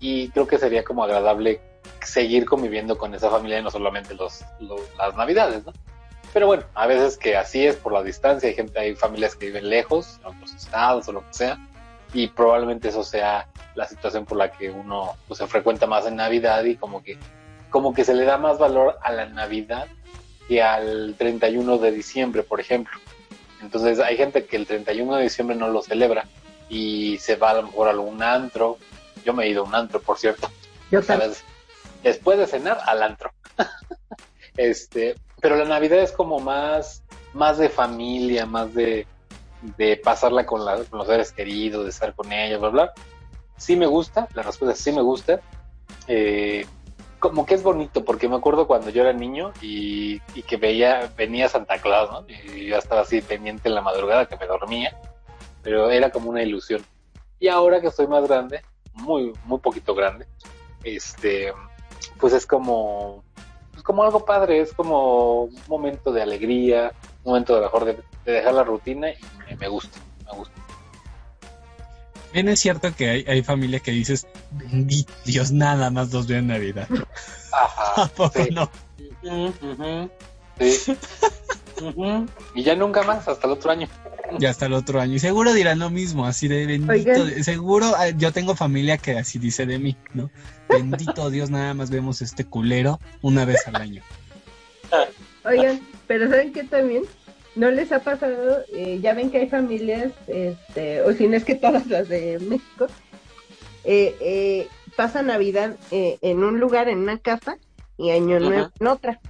[0.00, 1.60] y creo que sería como agradable
[2.04, 5.72] seguir conviviendo con esa familia y no solamente los, los- las navidades, ¿no?
[6.32, 9.46] Pero bueno, a veces que así es por la distancia, hay gente, hay familias que
[9.46, 11.58] viven lejos, en otros estados o lo que sea,
[12.14, 16.16] y probablemente eso sea la situación por la que uno pues, se frecuenta más en
[16.16, 17.18] Navidad y como que,
[17.70, 19.86] como que se le da más valor a la Navidad
[20.48, 22.98] que al 31 de diciembre, por ejemplo.
[23.62, 26.26] Entonces hay gente que el 31 de diciembre no lo celebra
[26.68, 28.78] y se va a lo mejor a algún antro.
[29.24, 30.50] Yo me he ido a un antro, por cierto.
[30.90, 31.30] Yo también.
[32.02, 33.32] Después de cenar, al antro.
[34.56, 39.06] este, pero la Navidad es como más, más de familia, más de,
[40.02, 42.92] pasarla con, los seres queridos, de estar con ellos, bla, bla.
[43.56, 45.40] Sí me gusta, la respuesta es sí me gusta.
[46.08, 46.66] Eh,
[47.20, 51.12] como que es bonito, porque me acuerdo cuando yo era niño y, y que veía,
[51.16, 52.26] venía Santa Claus, ¿no?
[52.28, 54.96] Y yo estaba así pendiente en la madrugada que me dormía,
[55.62, 56.84] pero era como una ilusión.
[57.38, 58.62] Y ahora que estoy más grande,
[58.94, 60.26] muy, muy poquito grande,
[60.82, 61.52] este,
[62.18, 63.24] pues es como,
[63.72, 66.92] pues como algo padre, es como un momento de alegría,
[67.24, 69.16] un momento de mejor de, de dejar la rutina y
[69.48, 70.54] me, me gusta, me gusta.
[72.32, 76.38] Bien es cierto que hay, hay familia que dices, bendito Dios, nada más los veo
[76.38, 76.88] en Navidad.
[77.52, 78.50] Ajá, ¿A poco sí.
[78.50, 78.70] no?
[80.58, 80.96] Sí.
[82.54, 83.88] Y ya nunca más, hasta el otro año.
[84.38, 85.14] Ya hasta el otro año.
[85.14, 86.92] Y seguro dirán lo mismo, así de bendito.
[86.92, 87.44] Oigan.
[87.44, 90.30] Seguro eh, yo tengo familia que así dice de mí, ¿no?
[90.68, 94.02] Bendito Dios, nada más vemos este culero una vez al año.
[95.44, 97.04] Oigan, pero ¿saben qué también?
[97.54, 98.62] ¿No les ha pasado?
[98.74, 102.38] Eh, ya ven que hay familias, este, o si no es que todas las de
[102.40, 102.86] México,
[103.84, 107.56] eh, eh, pasan Navidad eh, en un lugar, en una casa,
[108.02, 108.44] y Año Ajá.
[108.48, 109.20] Nuevo en otra,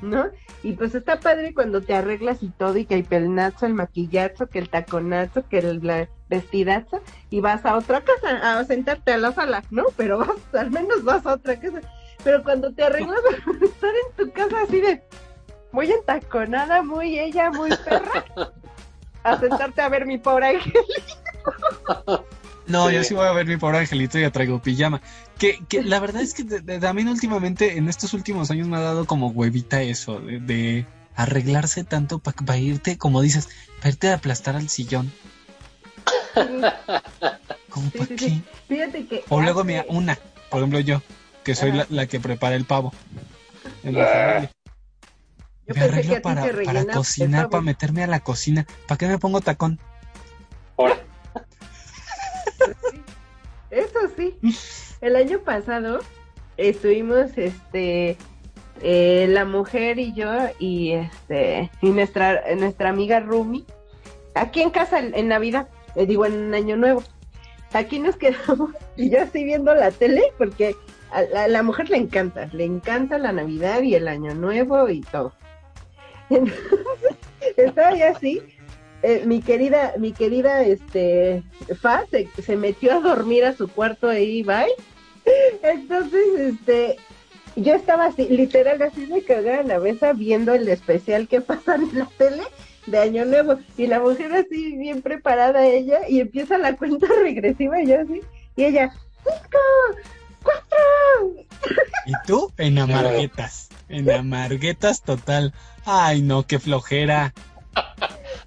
[0.00, 0.26] ¿no?
[0.62, 4.46] Y pues está padre cuando te arreglas y todo, y que hay pelnazo, el maquillazo,
[4.48, 7.00] que el taconazo, que el la- vestidazo,
[7.30, 9.84] y vas a otra casa a sentarte a la sala, ¿no?
[9.96, 11.80] Pero vas, al menos vas a otra casa.
[12.24, 15.02] Pero cuando te arreglas para estar en tu casa así de
[15.70, 18.24] muy entaconada, muy ella, muy perra,
[19.22, 20.72] a sentarte a ver mi pobre ángel.
[22.66, 22.96] No, Sí.
[22.96, 25.00] yo sí voy a ver mi pobre angelito y ya traigo pijama.
[25.38, 29.04] Que, que la verdad es que también últimamente, en estos últimos años me ha dado
[29.06, 34.56] como huevita eso, de, de arreglarse tanto para irte, como dices, para irte a aplastar
[34.56, 35.12] al sillón.
[37.68, 38.28] ¿Cómo Sí, para sí, qué?
[38.30, 38.42] sí.
[38.68, 39.24] Fíjate que.
[39.28, 40.18] O luego, hace- mira, una,
[40.50, 41.02] por ejemplo yo,
[41.44, 42.92] que soy la, la que prepara el pavo.
[43.82, 44.50] En la familia.
[45.68, 48.66] Yo me que arreglo para, para cocinar, para meterme a la cocina.
[48.88, 49.78] ¿Para qué me pongo tacón?
[50.78, 50.96] Ahora,
[53.70, 54.38] Eso sí.
[55.06, 56.00] El año pasado
[56.56, 58.16] estuvimos, este,
[58.82, 63.64] eh, la mujer y yo y este y nuestra nuestra amiga Rumi
[64.34, 67.04] aquí en casa en, Navidad, digo en Año Nuevo.
[67.72, 70.74] Aquí nos quedamos y yo estoy viendo la tele porque
[71.12, 75.02] a la, la mujer le encanta, le encanta la Navidad y el Año Nuevo y
[75.02, 75.32] todo.
[76.30, 77.16] Entonces,
[77.56, 78.42] estaba ya así
[79.02, 81.44] eh, mi querida, mi querida, este,
[81.80, 84.72] Fa se, se metió a dormir a su cuarto ahí, bye.
[85.62, 86.96] Entonces, este,
[87.56, 91.82] yo estaba así, literal, así de cagada en la mesa viendo el especial que pasan
[91.82, 92.42] en la tele
[92.86, 93.58] de Año Nuevo.
[93.76, 98.20] Y la mujer así, bien preparada ella, y empieza la cuenta regresiva y yo así,
[98.56, 98.92] y ella,
[99.24, 99.58] cinco,
[100.42, 101.44] cuatro,
[102.06, 105.52] Y tú en amarguetas, en amarguetas total.
[105.84, 107.32] Ay, no, qué flojera.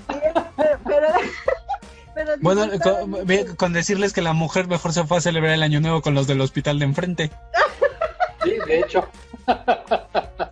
[0.07, 1.07] pero,
[2.25, 2.67] pero Bueno,
[3.57, 6.27] con, decirles que la mujer mejor se fue a celebrar el año nuevo con los
[6.27, 7.31] del hospital de enfrente.
[8.43, 9.07] sí, de hecho,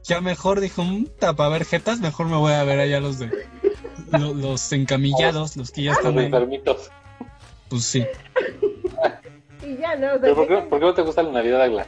[0.06, 0.84] Ya mejor dijo,
[1.20, 3.48] para ver jetas, mejor me voy a ver allá los de
[4.12, 6.26] lo- los, encamillados, los que ya los están ahí.
[6.26, 6.90] enfermitos.
[7.68, 8.06] Pues sí.
[9.62, 10.08] y ya, ¿no?
[10.08, 11.86] O sea, ¿Pero por qué, ya- por qué no te gusta la Navidad, Agla?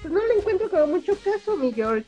[0.00, 2.06] pues no le encuentro como mucho caso, mi George.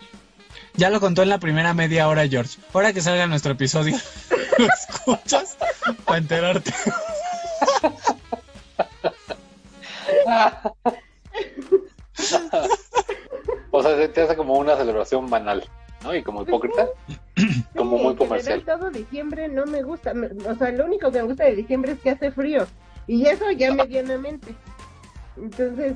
[0.74, 2.58] Ya lo contó en la primera media hora, George.
[2.72, 3.94] Ahora que salga nuestro episodio,
[4.58, 5.58] lo escuchas
[6.04, 6.72] para enterarte.
[13.70, 15.68] o sea, se te hace como una celebración banal,
[16.02, 16.14] ¿no?
[16.14, 16.88] Y como hipócrita,
[17.76, 18.62] como muy comercial.
[18.64, 20.12] todo diciembre no me gusta.
[20.48, 22.66] O sea, lo único que me gusta de diciembre es que hace frío.
[23.06, 24.54] Y eso ya medianamente.
[25.36, 25.94] Entonces,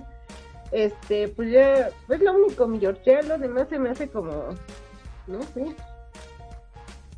[0.72, 3.02] este, pues ya, es lo único, mi George.
[3.04, 4.48] Ya lo demás se me hace como,
[5.26, 5.66] no sé.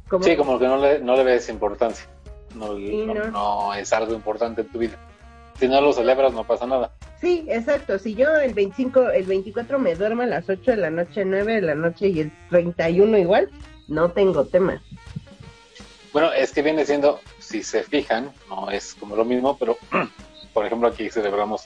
[0.08, 2.06] Como, Sí, como que no le, no le ves importancia.
[2.54, 3.30] No, Sí, no, no.
[3.30, 4.96] no es algo importante en tu vida.
[5.58, 6.92] Si no lo celebras, no pasa nada.
[7.20, 7.98] Sí, exacto.
[7.98, 11.54] Si yo el 25, el 24 me duermo a las 8 de la noche, 9
[11.54, 13.50] de la noche y el 31 igual,
[13.88, 14.80] no tengo tema.
[16.12, 19.76] Bueno, es que viene siendo, si se fijan, no es como lo mismo, pero
[20.54, 21.62] por ejemplo aquí celebramos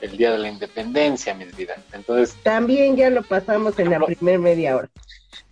[0.00, 1.78] el Día de la Independencia, mis vidas.
[1.92, 4.16] Entonces, También ya lo pasamos en la Ejemplo.
[4.16, 4.88] primer media hora.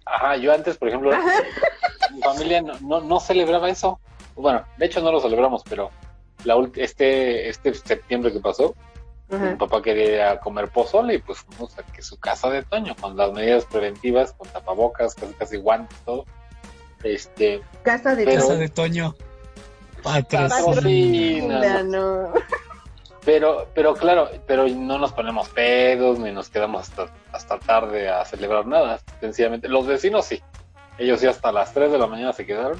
[0.07, 1.11] ajá, yo antes, por ejemplo,
[2.15, 3.99] mi familia no, no, no celebraba eso.
[4.37, 5.91] Bueno, de hecho no lo celebramos, pero
[6.45, 8.75] la, este, este septiembre que pasó,
[9.29, 12.63] mi papá quería ir a comer pozole y pues fuimos a que su casa de
[12.63, 16.25] Toño, con las medidas preventivas, con tapabocas, casi, casi guantes, todo.
[17.03, 19.15] Este, Casa de Pero- Casa de Toño.
[20.03, 21.83] Patrocina.
[21.83, 22.33] no.
[23.25, 28.23] Pero, pero claro, pero no nos ponemos pedos ni nos quedamos hasta, hasta tarde a
[28.27, 29.01] celebrar nada.
[29.21, 30.43] Sencillamente, los vecinos sí.
[30.99, 32.79] Ellos sí hasta las 3 de la mañana se quedaron.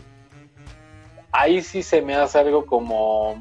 [1.37, 3.41] Ahí sí se me hace algo como,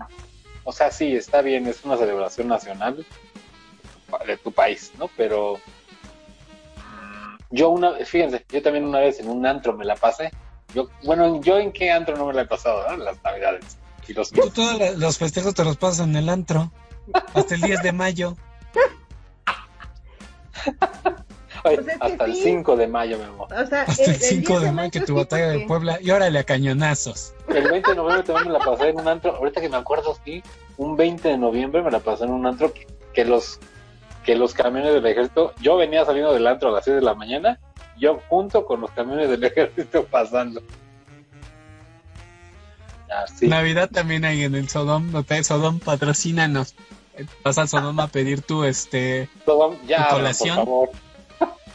[0.63, 3.05] o sea, sí, está bien, es una celebración nacional
[4.25, 5.09] de tu país, ¿no?
[5.15, 5.59] Pero
[6.75, 10.31] mm, yo una, fíjense, yo también una vez en un antro me la pasé.
[10.73, 12.97] Yo, bueno, yo en qué antro no me la he pasado, ¿no?
[12.97, 13.77] Las navidades.
[14.07, 16.71] Y los Tú todos los festejos te los pasas en el antro.
[17.35, 18.35] Hasta el 10 de mayo.
[21.99, 22.41] Hasta el sí.
[22.43, 23.47] 5 de mayo, mi amor.
[23.53, 25.99] O sea, Hasta el 5 10 de mayo que tu batalla de Puebla.
[26.01, 27.33] Y órale a cañonazos.
[27.53, 29.35] El 20 de noviembre también me la pasé en un antro.
[29.35, 30.43] Ahorita que me acuerdo, sí,
[30.77, 33.59] un 20 de noviembre me la pasé en un antro que, que los
[34.23, 37.13] que los camiones del ejército, yo venía saliendo del antro a las 6 de la
[37.13, 37.59] mañana,
[37.97, 40.61] yo junto con los camiones del ejército pasando.
[43.09, 43.47] Así.
[43.47, 45.11] Navidad también hay en el Sodom.
[45.43, 46.73] Sodom, patrocínanos.
[47.43, 49.29] Vas al Sodom a pedir tu, este,
[49.85, 50.55] ya, ¿Tu colación?
[50.55, 50.89] por favor,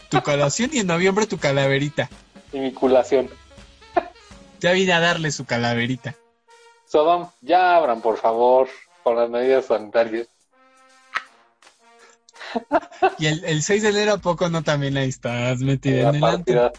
[0.09, 2.11] tu colación y en noviembre tu calaverita.
[2.53, 3.29] y mi culación.
[4.61, 6.15] Ya vine a darle su calaverita.
[6.87, 8.69] Sodom, ya abran, por favor,
[9.03, 10.27] con las medidas sanitarias.
[13.19, 16.15] Y el, el 6 de enero, ¿a poco no también ahí estás metida En en
[16.17, 16.37] el antro?
[16.39, 16.73] partida,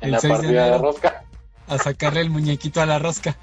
[0.00, 0.82] en El la 6 de partida de enero.
[0.82, 1.24] rosca.
[1.66, 3.36] A sacarle el muñequito a la rosca.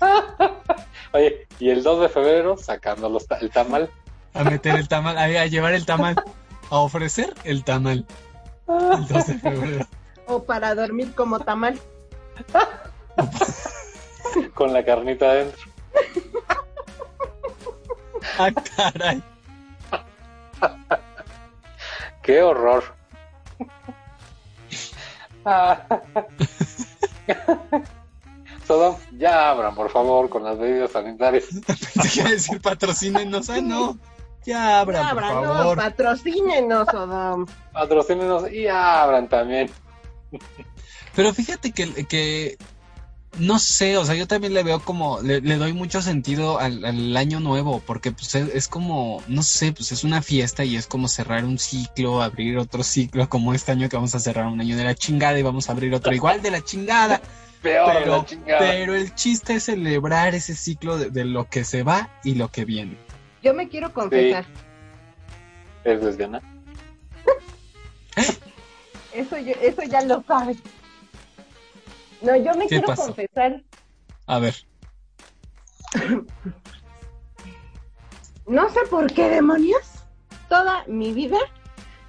[1.12, 3.88] Oye, y el 2 de febrero sacando los ta- el tamal.
[4.34, 6.16] A meter el tamal, a, a llevar el tamal.
[6.68, 8.04] A ofrecer el tamal.
[8.68, 9.86] El 2 de febrero.
[10.26, 11.78] O para dormir como tamal.
[14.54, 15.60] Con la carnita adentro.
[18.38, 19.22] Ah, caray.
[22.22, 22.84] ¡Qué horror!
[28.66, 31.44] Sodom, ya abran, por favor, con las medidas sanitarias.
[31.66, 33.48] Pensé que iba a decir patrocínenos.
[33.48, 33.96] Ah, no.
[34.44, 35.76] Ya abran, por Abra, no, favor.
[35.78, 37.46] patrocínenos, Odom.
[37.72, 39.70] Patrocínenos y abran también.
[41.16, 42.56] Pero fíjate que, que
[43.38, 46.84] no sé, o sea, yo también le veo como, le, le doy mucho sentido al,
[46.84, 50.76] al año nuevo, porque pues es, es como, no sé, pues es una fiesta y
[50.76, 54.46] es como cerrar un ciclo, abrir otro ciclo, como este año que vamos a cerrar
[54.46, 57.20] un año de la chingada y vamos a abrir otro igual de la chingada.
[57.62, 58.58] Peor de Pero, la chingada.
[58.60, 62.48] pero el chiste es celebrar ese ciclo de, de lo que se va y lo
[62.48, 62.96] que viene.
[63.42, 64.44] Yo me quiero confesar.
[65.82, 66.40] ¿Es lesbiana?
[69.12, 70.58] Eso, yo- eso ya lo sabes.
[72.22, 73.06] No, yo me ¿Qué quiero pasó?
[73.06, 73.62] confesar.
[74.26, 74.54] A ver,
[78.46, 79.82] No sé por qué demonios.
[80.48, 81.38] Toda mi vida,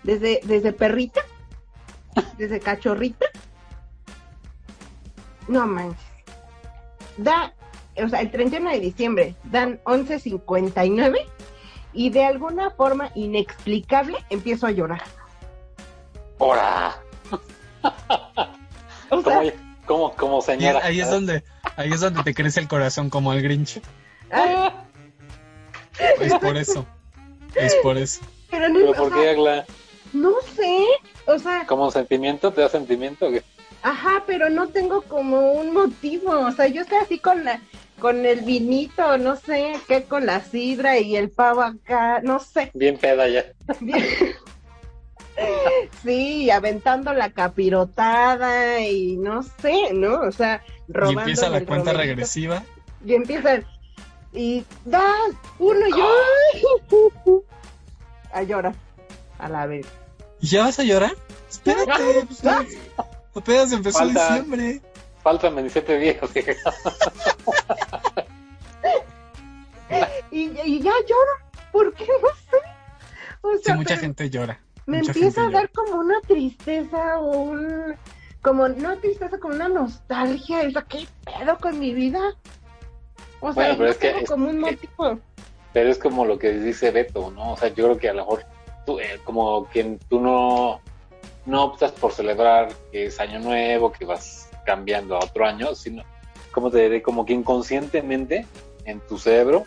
[0.04, 1.22] desde, desde perrita,
[2.38, 3.26] desde cachorrita.
[5.48, 6.00] No manches.
[7.18, 7.54] Da,
[8.04, 11.26] o sea, el 31 de diciembre dan 11.59
[11.94, 15.02] y de alguna forma inexplicable empiezo a llorar.
[16.38, 16.96] ¡Hora!
[19.10, 19.42] O sea,
[19.88, 20.82] como, como señora.
[20.84, 21.44] ahí es donde,
[21.76, 23.82] ahí es donde te crece el corazón como el Grinch.
[24.32, 24.72] ah,
[26.20, 26.86] Es por eso.
[27.56, 28.22] Es por eso.
[28.52, 29.66] pero no, ¿Pero o por qué, Agla?
[30.14, 30.86] no sé.
[31.26, 32.52] O sea, ¿Como sentimiento?
[32.54, 33.28] ¿Te da sentimiento?
[33.28, 33.44] o qué?
[33.84, 36.32] Ajá, pero no tengo como un motivo.
[36.32, 37.62] O sea, yo estoy así con la,
[38.00, 42.72] con el vinito, no sé, qué con la sidra y el pavo acá, no sé.
[42.74, 43.46] Bien peda ya.
[43.80, 44.04] Bien.
[46.04, 50.22] Sí, aventando la capirotada y no sé, ¿no?
[50.22, 51.22] O sea, Y robando.
[51.22, 51.98] empieza la cuenta romerito.
[52.16, 52.64] regresiva.
[53.06, 53.66] Y empiezan.
[54.34, 55.04] Y da
[55.60, 57.44] uno y yo.
[58.32, 58.76] A llorar.
[59.40, 59.86] A la vez.
[60.42, 61.12] ¿Y ya vas a llorar?
[61.50, 62.44] Espérate, pues,
[63.36, 64.28] apenas empezó Falta.
[64.30, 64.82] diciembre.
[65.24, 66.18] Faltan 27 días.
[70.32, 71.32] Y, y ya lloro.
[71.72, 72.06] ¿Por qué?
[72.22, 72.58] No sé.
[73.42, 74.60] O Sí, sea, mucha pero- gente llora.
[74.88, 77.96] Me mucha empieza a dar como una tristeza o un
[78.42, 82.34] como no tristeza, como una nostalgia, es ¿qué pedo con mi vida?
[83.42, 85.20] O sea, Bueno, pero es que es como un motivo.
[85.74, 87.54] Pero es como lo que dice Beto, ¿no?
[87.54, 88.46] O sea, yo creo que a lo mejor
[88.86, 90.80] tú, eh, como que tú no,
[91.46, 96.04] no optas por celebrar que es año nuevo, que vas cambiando a otro año, sino,
[96.52, 98.46] como te diré, como que inconscientemente
[98.86, 99.66] en tu cerebro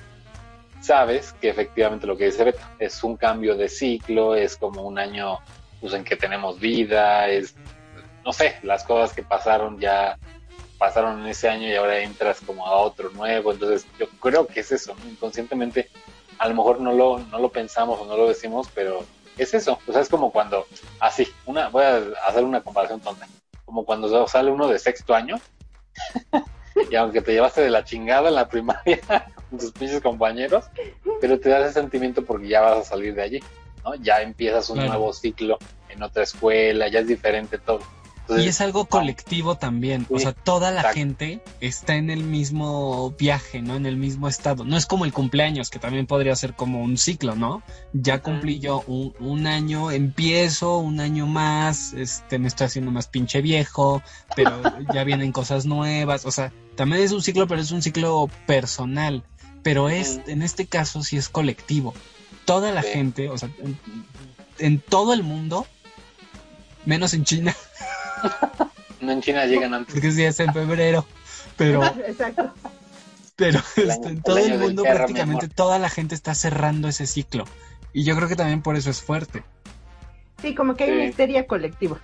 [0.81, 4.99] sabes que efectivamente lo que dice Beto es un cambio de ciclo, es como un
[4.99, 5.39] año
[5.81, 7.55] pues, en que tenemos vida, es,
[8.25, 10.19] no sé, las cosas que pasaron ya
[10.79, 14.61] pasaron en ese año y ahora entras como a otro nuevo, entonces yo creo que
[14.61, 15.11] es eso, ¿no?
[15.11, 15.91] inconscientemente
[16.39, 19.05] a lo mejor no lo, no lo pensamos o no lo decimos, pero
[19.37, 20.67] es eso, o sea, es como cuando,
[20.99, 23.29] así, una, voy a hacer una comparación tonta,
[23.67, 25.39] como cuando sale uno de sexto año
[26.91, 29.01] y aunque te llevaste de la chingada en la primaria
[29.59, 30.65] tus pinches compañeros,
[31.21, 33.41] pero te da ese sentimiento porque ya vas a salir de allí,
[33.85, 33.95] ¿no?
[33.97, 34.91] Ya empiezas un Claro.
[34.93, 37.81] nuevo ciclo en otra escuela, ya es diferente todo.
[38.21, 40.99] Entonces, Y es algo colectivo también, o sea, toda la exacto.
[40.99, 43.75] gente está en el mismo viaje, ¿no?
[43.75, 44.65] En el mismo estado.
[44.65, 47.65] No es como el cumpleaños, que también podría ser como un ciclo, ¿no?
[47.93, 53.09] Ya cumplí yo un, un año, empiezo un año más, este, me estoy haciendo más
[53.09, 54.01] pinche viejo,
[54.37, 58.29] pero ya vienen cosas nuevas, o sea, también es un ciclo, pero es un ciclo
[58.47, 59.25] personal.
[59.63, 61.95] Pero es, en este caso sí es colectivo.
[62.45, 63.79] Toda la gente, o sea, en,
[64.59, 65.67] en todo el mundo,
[66.87, 67.55] menos en China,
[69.01, 69.95] no en China llegan antes.
[69.95, 71.05] porque sí es en febrero,
[71.57, 72.53] pero, Exacto.
[73.37, 77.07] pero El este, año- en todo el mundo prácticamente toda la gente está cerrando ese
[77.07, 77.45] ciclo.
[77.93, 79.43] Y yo creo que también por eso es fuerte.
[80.41, 80.97] Sí, como que hay Sí.
[80.97, 81.99] una histeria colectiva.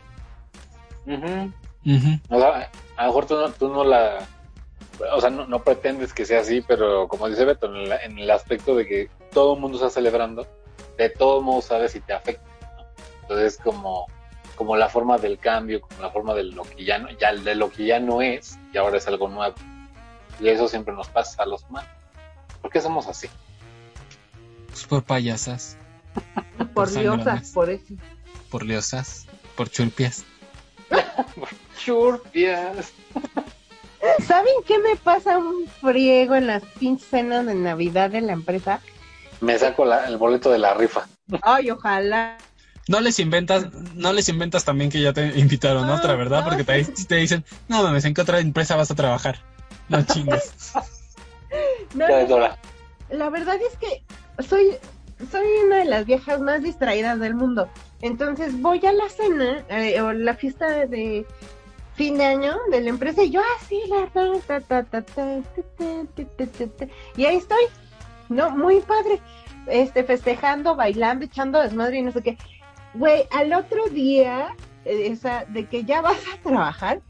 [2.28, 4.26] O sea, a lo mejor tú no, tú no la...
[5.12, 8.18] O sea, no, no pretendes que sea así, pero como dice Beto, en el, en
[8.18, 10.47] el aspecto de que todo el mundo está celebrando,
[10.97, 12.44] de todo modo sabes si te afecta.
[12.76, 12.84] ¿no?
[13.22, 14.07] Entonces, como,
[14.55, 17.55] como la forma del cambio, como la forma de lo que ya no, ya de
[17.55, 19.55] lo que ya no es, y ahora es algo nuevo.
[20.40, 21.90] Y eso siempre nos pasa a los humanos.
[22.61, 23.28] ¿Por qué somos así?
[24.68, 25.78] Pues por payasas,
[26.74, 27.94] Por diosas, por eso.
[28.51, 29.26] por liosas,
[29.57, 30.24] por churpias.
[31.78, 32.92] Churpias.
[34.26, 38.80] ¿Saben qué me pasa un friego en las pinches cenas de Navidad de la empresa?
[39.40, 41.07] Me saco la- el boleto de la rifa.
[41.42, 42.36] Ay, ojalá.
[42.88, 46.40] No les inventas, no les inventas también que ya te invitaron a otra, No, ¿verdad?
[46.40, 49.40] no, Porque te, te dicen, no mames, ¿en qué otra empresa vas a trabajar?
[49.88, 50.53] No chingues.
[51.94, 52.07] No,
[53.11, 54.03] la verdad es que
[54.42, 54.76] soy,
[55.30, 57.68] soy una de las viejas más distraídas del mundo.
[58.03, 61.24] Entonces voy a la cena eh, o la fiesta de
[61.97, 65.42] fin de año de la empresa y yo así, la, ta, ta, ta,
[67.16, 67.64] y ahí estoy,
[68.28, 68.51] ¿no?
[68.51, 69.20] Muy padre,
[69.66, 72.38] este, festejando, bailando, echando desmadre y no sé qué.
[72.94, 77.01] Güey, al otro día, esa, de que ya vas a trabajar,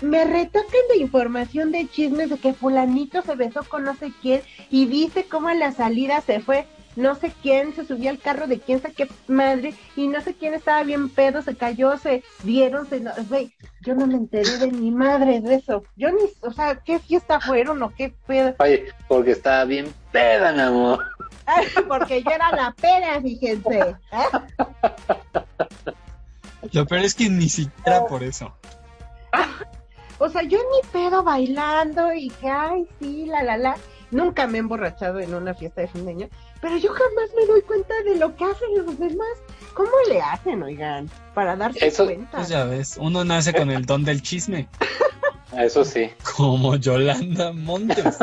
[0.00, 4.40] me retocan de información de chismes de que fulanito se besó con no sé quién
[4.70, 6.66] y dice cómo en la salida se fue
[6.96, 10.34] no sé quién, se subió al carro de quién sabe qué madre y no sé
[10.34, 13.00] quién estaba bien pedo, se cayó, se dieron, se...
[13.00, 15.84] no- Güey, yo no me enteré de mi madre de eso.
[15.96, 18.54] Yo ni, o sea, ¿qué fiesta fueron o qué pedo?
[18.58, 21.04] Oye, porque está bien peda, mi amor.
[21.46, 23.78] Ay, Porque yo era la pera, fíjense.
[23.80, 23.94] ¿eh?
[26.72, 28.54] Lo peor es que ni siquiera por eso.
[30.18, 33.76] O sea, yo ni pedo bailando y que, ay, sí, la, la, la.
[34.10, 36.28] Nunca me he emborrachado en una fiesta de fin de año,
[36.60, 39.28] pero yo jamás me doy cuenta de lo que hacen los demás.
[39.74, 41.08] ¿Cómo le hacen, oigan?
[41.34, 42.38] Para darse Eso- cuenta.
[42.38, 44.68] Pues ya ves, uno nace con el don del chisme,
[45.56, 46.10] Eso sí.
[46.36, 48.18] como Yolanda Montes.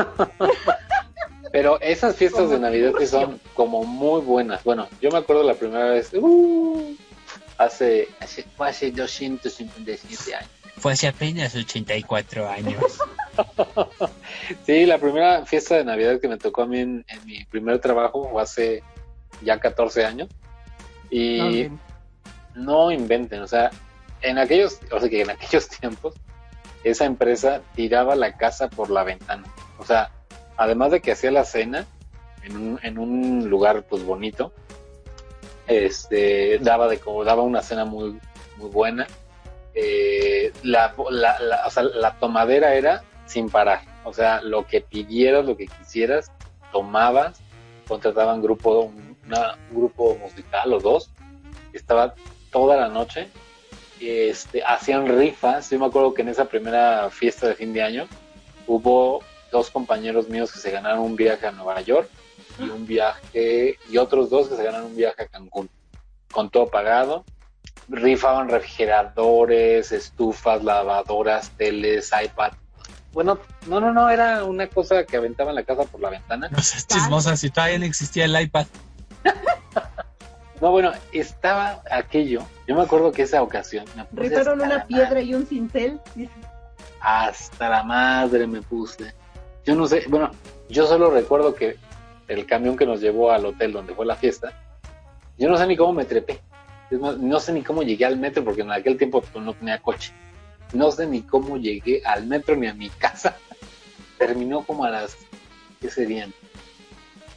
[1.51, 4.63] Pero esas fiestas Como de Navidad que son como muy buenas.
[4.63, 6.95] Bueno, yo me acuerdo la primera vez, uh,
[7.57, 10.49] hace, hace, fue hace 257 años.
[10.80, 12.84] Fue hace apenas 84 años.
[14.65, 17.80] Sí, la primera fiesta de Navidad que me tocó a mí en, en mi primer
[17.80, 18.84] trabajo fue hace
[19.43, 20.30] ya 14 años.
[21.11, 21.80] Y No, bien.
[22.55, 23.69] no inventen, o sea,
[24.21, 26.15] en aquellos, o sea, que en aquellos tiempos,
[26.84, 29.43] esa empresa tiraba la casa por la ventana.
[29.78, 30.11] O sea,
[30.55, 31.86] además de que hacía la cena
[32.43, 34.51] en un, en un lugar pues bonito,
[35.67, 38.19] este, daba de como daba una cena muy,
[38.57, 39.05] muy buena.
[39.80, 43.82] Eh, la, la, o sea, la tomadera era sin parar.
[44.05, 46.32] O sea, lo que pidieras, lo que quisieras,
[46.71, 47.39] tomabas,
[47.88, 49.15] contrataban grupo, un
[49.71, 51.11] grupo musical o dos,
[51.73, 52.15] estaba
[52.51, 53.28] toda la noche,
[53.99, 58.07] este, hacían rifas, yo me acuerdo que en esa primera fiesta de fin de año
[58.65, 59.21] hubo
[59.51, 62.09] dos compañeros míos que se ganaron un viaje a Nueva York
[62.57, 65.69] y un viaje, y otros dos que se ganaron un viaje a Cancún,
[66.32, 67.25] con todo pagado,
[67.89, 72.53] rifaban refrigeradores, estufas, lavadoras, teles, iPad.
[73.13, 76.49] Bueno, no, no, no, era una cosa que aventaban la casa por la ventana.
[76.49, 78.67] No seas chismosa, si todavía no existía el iPad.
[80.59, 82.41] No, bueno, estaba aquello.
[82.67, 85.99] Yo me acuerdo que esa ocasión me puse Rifaron una piedra y un cincel.
[86.99, 89.13] hasta la madre me puse.
[89.65, 90.31] Yo no sé, bueno,
[90.67, 91.77] yo solo recuerdo que
[92.27, 94.51] el camión que nos llevó al hotel donde fue la fiesta,
[95.38, 96.41] yo no sé ni cómo me trepé.
[96.91, 100.13] No sé ni cómo llegué al metro porque en aquel tiempo pues, no tenía coche.
[100.73, 103.35] No sé ni cómo llegué al metro ni a mi casa.
[104.17, 105.17] Terminó como a las,
[105.81, 106.33] ¿qué serían?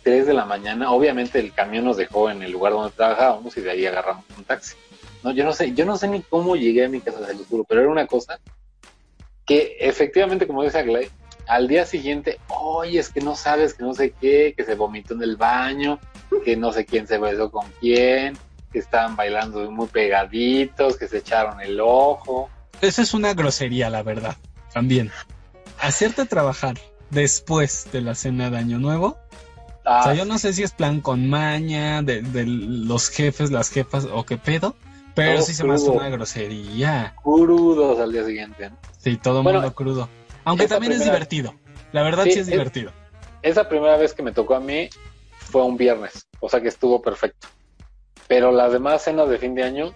[0.03, 0.92] 3 de la mañana.
[0.92, 4.44] Obviamente el camión nos dejó en el lugar donde trabajábamos y de ahí agarramos un
[4.44, 4.76] taxi.
[5.22, 7.64] No, yo no sé, yo no sé ni cómo llegué a mi casa, se lo
[7.64, 8.40] pero era una cosa
[9.44, 11.09] que efectivamente, como dice Agley,
[11.46, 15.14] al día siguiente, oye, es que no sabes, que no sé qué, que se vomitó
[15.14, 15.98] en el baño,
[16.44, 18.38] que no sé quién se besó con quién,
[18.73, 22.49] que estaban bailando muy pegaditos, que se echaron el ojo.
[22.81, 24.37] Esa es una grosería, la verdad.
[24.73, 25.11] También.
[25.81, 26.77] Hacerte trabajar
[27.11, 29.18] después de la cena de Año Nuevo.
[29.85, 33.51] Ah, O sea, yo no sé si es plan con maña de, de los jefes,
[33.51, 34.77] las jefas o qué pedo.
[35.14, 37.14] Pero sí se me hace una grosería.
[37.23, 38.71] crudos al día siguiente.
[38.71, 38.77] ¿no?
[38.99, 40.09] Sí, todo Bueno, mundo crudo.
[40.45, 41.55] Aunque también es divertido.
[41.93, 42.93] La verdad Sí, sí, es es- divertido.
[43.43, 44.89] Esa primera vez que me tocó a mí
[45.39, 47.49] fue un viernes, o sea que estuvo perfecto.
[48.31, 49.93] Pero las demás cenas de fin de año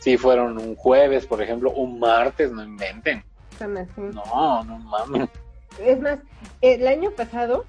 [0.00, 3.24] sí fueron un jueves, por ejemplo, un martes, no inventen.
[3.58, 5.30] No, no mames.
[5.78, 6.18] Es más,
[6.60, 7.64] el año pasado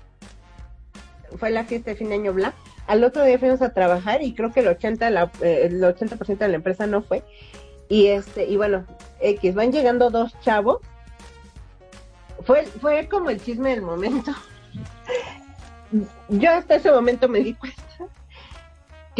[1.37, 2.53] fue la fiesta de fin de año Black.
[2.87, 6.39] Al otro día fuimos a trabajar y creo que el 80, la, eh, el 80%
[6.39, 7.23] de la empresa no fue.
[7.87, 8.85] Y este, y bueno,
[9.21, 10.81] X, van llegando dos chavos.
[12.43, 14.33] Fue, fue como el chisme del momento.
[16.27, 17.80] Yo hasta ese momento me di cuenta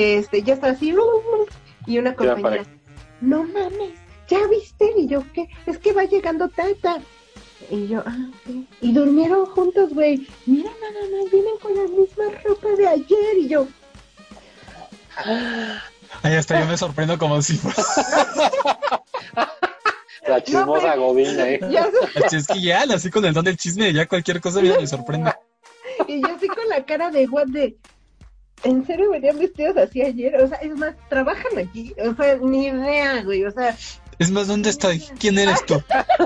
[0.02, 0.95] que este, ya está así,
[1.86, 2.64] y una compañera,
[3.22, 3.93] no mames,
[4.28, 4.91] ¿ya viste?
[4.97, 5.47] Y yo, ¿qué?
[5.68, 6.99] Es que va llegando Tata.
[7.70, 8.68] Y yo, ah, sí.
[8.82, 10.28] Y durmieron juntos, güey.
[10.47, 13.38] Mira nada más, vienen con la misma ropa de ayer.
[13.38, 13.68] Y yo,
[16.24, 17.78] Ahí hasta yo me sorprendo como si fuera.
[20.28, 21.60] La chismosa ¿eh?
[22.32, 25.32] Es que ya, así con el don del chisme, ya cualquier cosa mira, me sorprende.
[26.08, 27.78] Y yo así con la cara de what de.
[28.64, 30.36] ¿En serio venían vestidos así ayer?
[30.41, 31.93] O sea, es más, trabajan aquí.
[32.05, 33.43] O sea, ni idea, güey.
[33.45, 33.76] O sea,
[34.20, 34.99] Es más, ¿dónde estoy?
[35.20, 35.82] ¿Quién eres tú?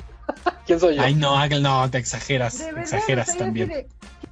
[0.66, 1.02] ¿Quién soy yo?
[1.04, 2.60] Ay, no, Ángel, no, te exageras.
[2.60, 3.70] exageras o sea, yo también.
[3.70, 3.88] de,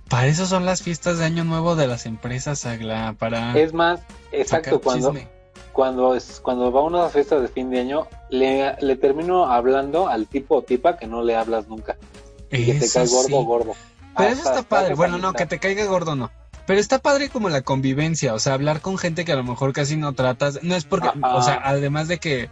[0.09, 4.01] Para eso son las fiestas de Año Nuevo de las empresas, Agla, para Es más,
[4.31, 5.29] exacto, cuando, chisme.
[5.71, 10.07] cuando, es, cuando va a unas fiestas de fin de año, le, le termino hablando
[10.07, 11.97] al tipo o tipa que no le hablas nunca.
[12.51, 13.33] Y que te Eso cae gordo sí.
[13.33, 13.73] o gordo.
[14.17, 14.95] Pero eso está padre.
[14.95, 16.31] Bueno, no, que te caiga gordo no.
[16.65, 19.73] Pero está padre como la convivencia, o sea, hablar con gente que a lo mejor
[19.73, 20.63] casi no tratas.
[20.63, 21.35] No es porque, Ajá.
[21.35, 22.49] o sea, además de que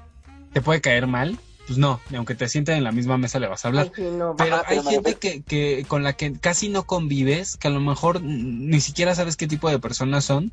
[0.51, 3.47] te puede caer mal, pues no, ni aunque te sienten en la misma mesa le
[3.47, 3.87] vas a hablar.
[3.87, 6.83] ay, sí, no, Pero Ajá, hay pero gente que, que con la que casi no
[6.83, 10.51] convives, que a lo mejor ni siquiera sabes qué tipo de personas son,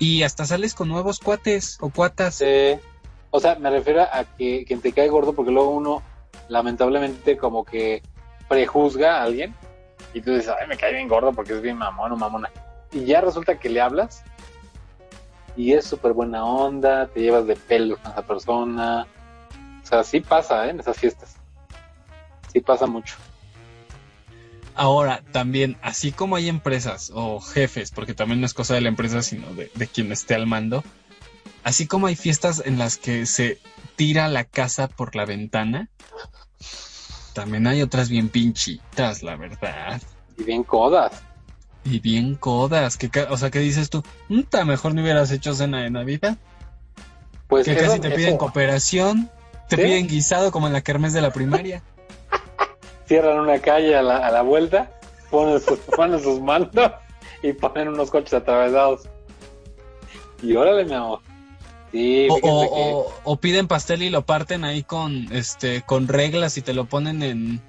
[0.00, 2.36] y hasta sales con nuevos cuates o cuatas.
[2.36, 2.80] Sí.
[3.30, 6.02] O sea, me refiero a que quien te cae gordo porque luego uno
[6.48, 8.02] lamentablemente como que
[8.48, 9.54] prejuzga a alguien
[10.12, 12.50] y tú dices, ay, me cae bien gordo porque es bien mamón o mamona.
[12.92, 14.24] Y ya resulta que le hablas
[15.56, 19.06] y es súper buena onda, te llevas de pelos con esa persona.
[19.82, 20.70] O sea, sí pasa ¿eh?
[20.70, 21.36] en esas fiestas.
[22.52, 23.16] Sí pasa mucho.
[24.74, 28.88] Ahora, también, así como hay empresas o jefes, porque también no es cosa de la
[28.88, 30.82] empresa, sino de, de quien esté al mando,
[31.64, 33.58] así como hay fiestas en las que se
[33.96, 35.90] tira la casa por la ventana,
[37.34, 40.00] también hay otras bien pinchitas, la verdad.
[40.38, 41.22] Y bien codas.
[41.84, 44.02] Y bien codas, que, o sea, ¿qué dices tú?
[44.28, 46.36] "Uta, mejor no hubieras hecho cena de Navidad.
[47.48, 49.30] Pues Que eso- casi te piden eso, cooperación,
[49.68, 49.82] te ¿Sí?
[49.82, 51.82] piden guisado como en la kermés de la primaria.
[53.08, 54.90] cierran una calle a la, a la vuelta,
[55.30, 56.92] ponen sus, ponen sus mantos
[57.42, 59.08] y ponen unos coches atravesados.
[60.42, 61.20] Y órale, mi amor.
[61.92, 66.06] Sí, O, o- que- o- o piden pastel y lo parten ahí con este con
[66.08, 67.60] reglas y te lo ponen en,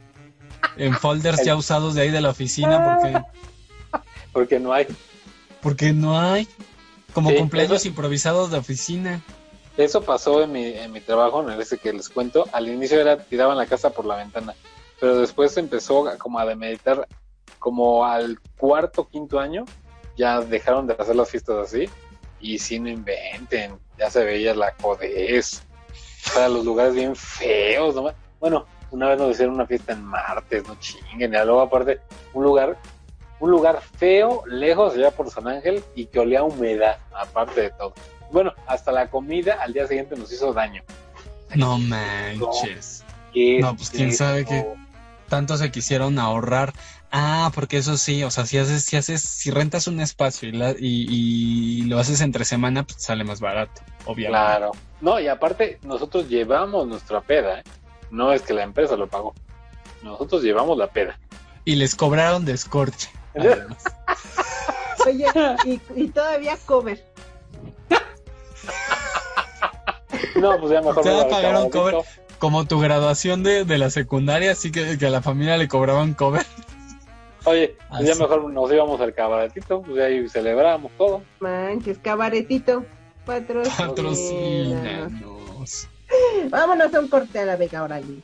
[0.78, 3.20] en folders ya usados de ahí de la oficina porque,
[4.32, 4.88] porque no hay.
[5.62, 6.48] porque no hay
[7.14, 9.22] como Sí, cumpleaños eso- improvisados de oficina.
[9.78, 12.46] Eso pasó en mi, en mi trabajo, en ese que les cuento.
[12.52, 14.54] Al inicio era tiraban la casa por la ventana,
[15.00, 17.08] pero después empezó como a demeditar,
[17.60, 19.66] como al cuarto, quinto año,
[20.18, 21.90] ya dejaron de hacer las fiestas así.
[22.40, 25.62] Y si no inventen, ya se veía la codez.
[26.28, 28.12] O sea, los lugares bien feos, ¿no?
[28.40, 31.34] Bueno, una vez nos hicieron una fiesta en martes, no chinguen.
[31.34, 32.00] Y luego aparte,
[32.34, 32.78] un lugar,
[33.42, 37.70] un lugar feo, lejos allá por San Ángel y que olía a humedad, aparte de
[37.72, 37.94] todo.
[38.32, 40.84] Bueno, hasta la comida al día siguiente nos hizo daño.
[41.56, 43.04] No manches.
[43.34, 44.66] ¿Qué No, pues, quién sabe qué.
[45.28, 46.74] Tanto se quisieron ahorrar.
[47.12, 50.54] Ah, porque eso sí, o sea, si haces, si haces, si rentas un espacio y,
[50.54, 54.30] la- y, y lo haces entre semana, pues sale más barato, obviamente.
[54.30, 54.72] Claro.
[55.02, 57.64] No, y aparte, nosotros llevamos nuestra peda, ¿eh?
[58.12, 59.34] No es que la empresa lo pagó.
[60.04, 61.20] Nosotros llevamos la peda.
[61.66, 63.10] Y les cobraron descorche.
[63.10, 63.21] además.
[65.06, 65.26] Oye,
[65.66, 67.04] y, y todavía cover.
[70.36, 71.96] No, pues ya mejor Te me pagaron cover.
[72.40, 76.14] Como tu graduación de, de la secundaria, así que, que a la familia le cobraban
[76.14, 76.46] cover.
[77.46, 81.24] Oye, pues ya mejor nos íbamos al cabaretito, pues ahí celebramos todo.
[81.40, 82.86] Manches, cabaretito.
[83.26, 83.88] Patrocina.
[83.88, 85.88] Patrocínanos.
[86.50, 88.24] Vámonos a un corte a la Vega Orali.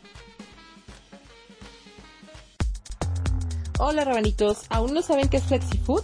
[3.80, 6.02] Hola rabanitos, ¿aún no saben qué es FlexiFood?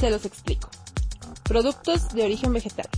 [0.00, 0.70] Se los explico.
[1.42, 2.88] Productos de origen vegetal.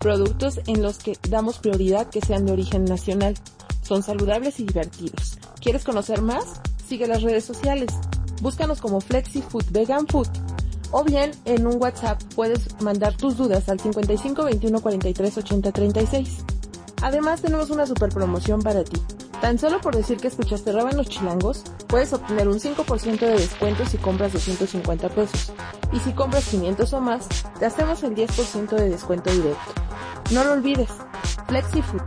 [0.00, 3.34] Productos en los que damos prioridad que sean de origen nacional.
[3.82, 5.38] Son saludables y divertidos.
[5.60, 6.60] ¿Quieres conocer más?
[6.88, 7.92] Sigue las redes sociales.
[8.42, 10.28] Búscanos como FlexiFood Vegan Food.
[10.90, 16.38] O bien en un WhatsApp puedes mandar tus dudas al 55 21 43 80 36.
[17.02, 19.00] Además tenemos una super promoción para ti.
[19.40, 23.96] Tan solo por decir que escuchaste Rábanos Chilangos, puedes obtener un 5% de descuento si
[23.96, 25.52] compras 250 pesos.
[25.92, 27.26] Y si compras 500 o más,
[27.58, 29.72] te hacemos el 10% de descuento directo.
[30.32, 30.90] No lo olvides,
[31.48, 32.02] FlexiFood.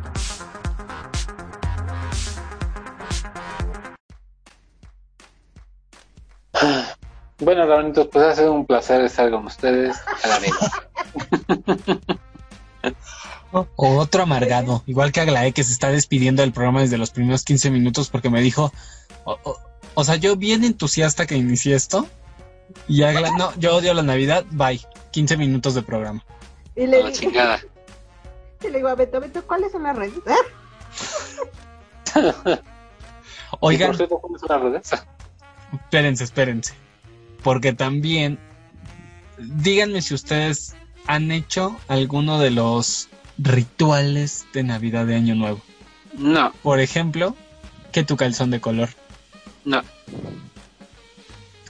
[7.39, 10.53] Bueno, Rabanitos, pues ha sido un placer estar con ustedes a la vez.
[13.54, 17.43] O otro amargado, igual que Aglaé que se está despidiendo del programa desde los primeros
[17.43, 18.74] 15 minutos porque me dijo,
[19.26, 19.60] o, o-
[19.93, 22.08] o sea, yo bien entusiasta que inicié esto
[22.88, 24.82] y Agla, no, yo odio la Navidad, bye,
[25.12, 26.26] 15 minutos de programa.
[26.76, 30.14] Y le, y le digo a Beto, Beto, ¿cuáles son las redes?
[33.60, 34.91] Oigan, por cierto, ¿cuáles son las redes?
[35.74, 36.74] espérense, espérense,
[37.43, 38.39] porque también,
[39.38, 40.76] díganme si ustedes
[41.08, 45.61] han hecho alguno de los rituales de Navidad de Año Nuevo.
[46.17, 47.36] No, Por ejemplo,
[47.91, 48.89] que tu calzón de color.
[49.65, 49.81] no.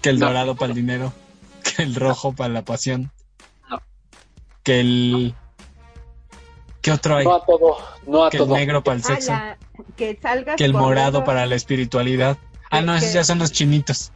[0.02, 0.28] Que el No.
[0.28, 1.14] dorado para el dinero.
[1.64, 3.10] Que el rojo para la pasión.
[3.70, 3.82] No.
[4.64, 5.34] Que el.
[6.82, 7.24] ¿Qué otro hay?
[7.26, 9.32] No a todo, no a Que el negro para el Ah, sexo.
[9.32, 9.58] la-
[9.96, 12.38] que salgas Que el morado para la espiritualidad.
[12.70, 14.12] Ah, no, esos Que- ya son los chinitos.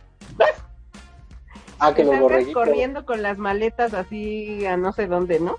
[1.79, 5.55] Ah, que que los salgas corriendo con las maletas así a no sé dónde, ¿no?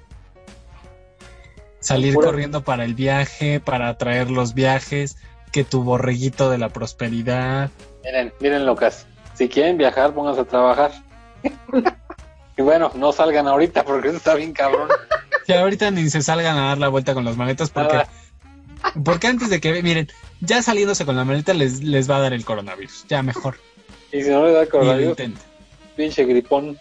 [1.88, 5.16] Salir Pura- corriendo para el viaje, para atraer los viajes.
[5.50, 7.70] Que tu borreguito de la prosperidad.
[8.04, 9.06] Miren, miren locas.
[9.32, 10.92] Si quieren viajar, pónganse a trabajar.
[12.58, 14.88] y bueno, no salgan ahorita porque eso está bien cabrón.
[15.46, 17.94] Que ahorita ni se salgan a dar la vuelta con las maletas porque.
[17.94, 18.08] Nada.
[19.02, 19.82] Porque antes de que.
[19.82, 20.08] Miren,
[20.42, 23.06] ya saliéndose con la maleta les, les va a dar el coronavirus.
[23.08, 23.56] Ya mejor.
[24.12, 25.16] Y si no le da coronavirus,
[25.96, 26.78] pinche gripón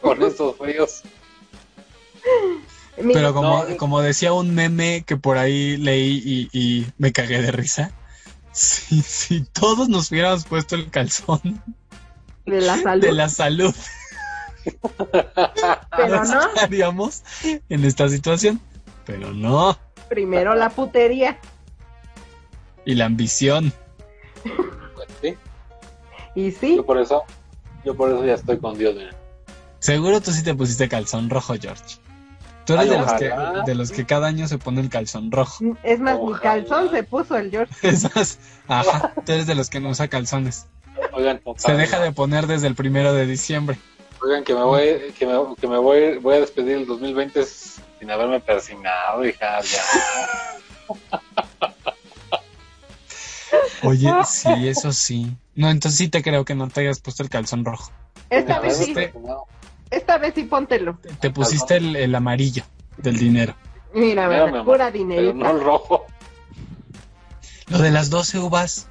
[0.00, 1.02] con estos fríos.
[3.02, 3.76] Mira, Pero como, No.
[3.76, 7.92] como decía un meme que por ahí leí y, y me cagué de risa,
[8.52, 11.62] si, si todos nos hubiéramos puesto el calzón
[12.46, 13.74] de la salud, de la salud,
[15.96, 17.22] pero no, estaríamos
[17.68, 18.60] en esta situación.
[19.06, 19.78] Pero no.
[20.08, 21.38] primero la putería.
[22.84, 23.72] Y la ambición.
[24.42, 25.34] Pues, sí,
[26.34, 27.22] Y sí, yo por eso,
[27.84, 29.14] yo por eso ya estoy con Dios, miren.
[29.78, 31.96] Seguro tú sí te pusiste calzón rojo, George.
[32.70, 33.62] Tú eres Ay, de los, que, ojalá.
[33.64, 35.64] de los que cada año se pone el calzón rojo.
[35.82, 36.40] es más, mi Ojalá.
[36.40, 37.74] calzón se puso el George.
[37.88, 40.68] Es más, ajá, tú eres de los que no usa calzones.
[41.12, 43.76] Oigan, Se deja de poner desde el primero de diciembre.
[44.22, 48.08] Oigan, que me voy, que me, que me voy, voy a despedir el 2020 sin
[48.08, 49.82] haberme persignado, hija, ya.
[53.82, 55.36] Oye, sí, eso sí.
[55.56, 57.90] No, entonces sí te creo que no te hayas puesto el calzón rojo.
[58.28, 58.94] Esta vez sí.
[59.90, 60.98] Esta vez sí póntelo.
[61.02, 62.62] Te- Te pusiste el, el amarillo
[62.98, 63.54] del dinero.
[63.92, 65.32] Mira, Mira, verdad, pura dinerita.
[65.34, 66.06] no el rojo.
[67.68, 68.88] Lo de las 12 uvas.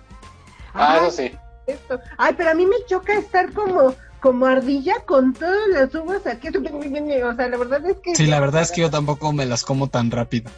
[0.74, 1.32] Ah, Ay, eso sí.
[1.68, 2.00] esto.
[2.18, 6.47] Ay, pero a mí me choca estar como, como ardilla con todas las uvas aquí.
[6.50, 9.64] O sea, la verdad es que Sí, la verdad es que yo tampoco me las
[9.64, 10.50] como tan rápido.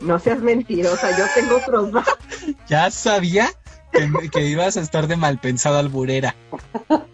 [0.00, 1.90] no seas mentirosa, yo tengo otros
[2.68, 3.50] Ya sabía
[3.96, 6.34] que, que ibas a estar de mal pensada alburera.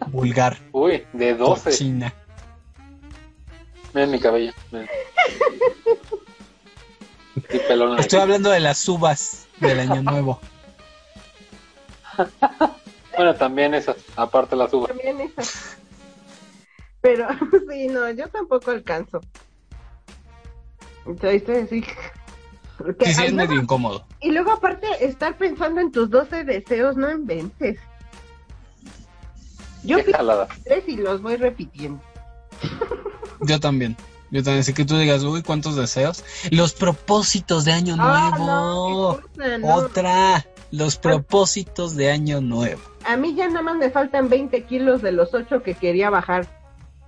[0.08, 0.58] Vulgar.
[0.72, 1.70] Uy, de 12.
[1.70, 2.14] Cochina.
[3.94, 4.52] Miren mi cabello.
[4.70, 4.88] miren.
[7.52, 8.00] Y pelona.
[8.00, 10.40] Estoy hablando de las uvas del año nuevo.
[13.16, 14.88] Bueno, también esas, aparte las uvas.
[14.88, 15.76] también esas.
[17.00, 17.26] Pero
[17.70, 19.20] sí, no, yo tampoco alcanzo.
[21.06, 21.84] Entonces, así.
[22.82, 24.04] Porque Sí, sí, es luego- medio incómodo.
[24.20, 27.78] y luego aparte estar pensando en tus 12 deseos, no inventes.
[29.84, 29.98] Yo
[30.64, 32.00] tres y los voy repitiendo.
[33.40, 33.96] Yo también.
[34.30, 34.60] Yo también.
[34.60, 36.24] Así que tú digas, uy, ¿cuántos deseos?
[36.50, 38.46] Los propósitos de año Ah, nuevo.
[38.46, 39.74] no, qué cosa, no.
[39.74, 40.46] Otra.
[40.70, 42.80] Los propósitos de año nuevo.
[43.04, 46.46] A mí ya nada más me faltan 20 kilos de los 8 que quería bajar.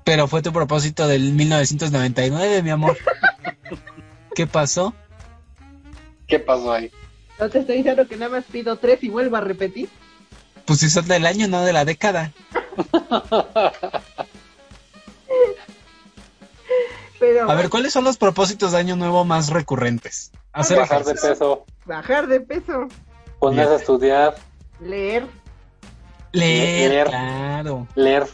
[0.04, 2.98] Pero fue tu propósito del 1999, mi amor.
[4.34, 4.92] ¿Qué pasó?
[6.34, 6.90] ¿Qué pasó ahí?
[7.38, 9.88] No te estoy diciendo que nada más pido tres y vuelvo a repetir.
[10.64, 12.32] Pues si son del año, no de la década.
[17.20, 20.32] Pero A ver, ¿cuáles son los propósitos de año nuevo más recurrentes?
[20.52, 22.88] Hacer Bajar de peso, bajar de peso,
[23.38, 24.34] ponerse a estudiar,
[24.80, 25.26] leer,
[26.32, 27.06] Leer, Leer.
[27.06, 27.86] claro.
[27.94, 28.26] leer.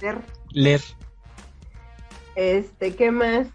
[0.00, 0.18] leer.
[0.52, 0.80] Leer.
[2.36, 3.48] Este, ¿qué más?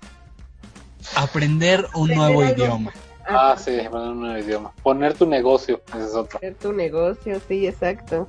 [1.16, 2.54] Aprender un Aprender nuevo algo.
[2.64, 2.94] idioma.
[3.28, 4.74] Ah, sí, poner un nuevo idioma.
[4.84, 6.38] Poner tu negocio, ese es otro.
[6.38, 8.28] Hacer tu negocio, sí, exacto.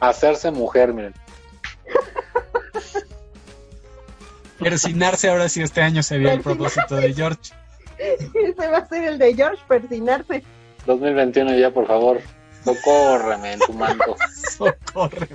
[0.00, 1.14] Hacerse mujer, miren.
[4.58, 7.52] Persinarse ahora sí este año sería el propósito de George.
[7.98, 10.42] Ese va a ser el de George, persinarse.
[10.86, 12.20] 2021 ya, por favor.
[12.64, 14.16] Socórreme en tu manto.
[14.56, 15.28] Socorre.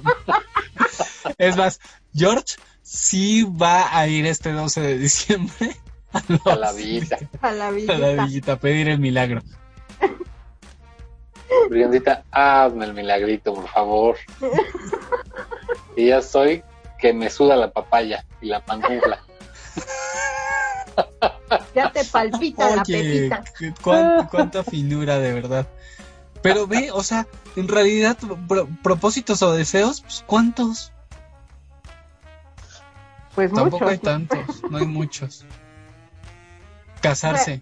[1.37, 1.79] Es más,
[2.13, 5.75] George sí va a ir este 12 de diciembre
[6.13, 7.17] a, los- A la vida.
[7.41, 7.97] A la a visita.
[7.97, 9.41] la villita a pedir el milagro.
[11.69, 14.17] Briandita, hazme el milagrito, por favor.
[15.97, 16.63] Y ya estoy
[16.97, 19.19] que me suda la papaya y la pantufla.
[21.75, 23.43] Ya te palpita la pepita.
[24.31, 25.67] cuánta finura de verdad.
[26.41, 30.93] Pero ve, o sea, en realidad, pro- propósitos o deseos, pues, ¿cuántos?
[33.35, 34.39] Pues Tampoco hay tantos,
[34.69, 35.45] no hay muchos.
[37.01, 37.61] Casarse.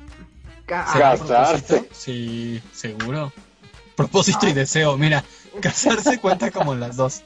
[0.65, 1.89] Ca- ¿será Casarse.
[1.91, 3.31] Sí, seguro.
[3.95, 5.23] Propósito y deseo, mira,
[5.61, 7.23] casarse cuenta como las dos.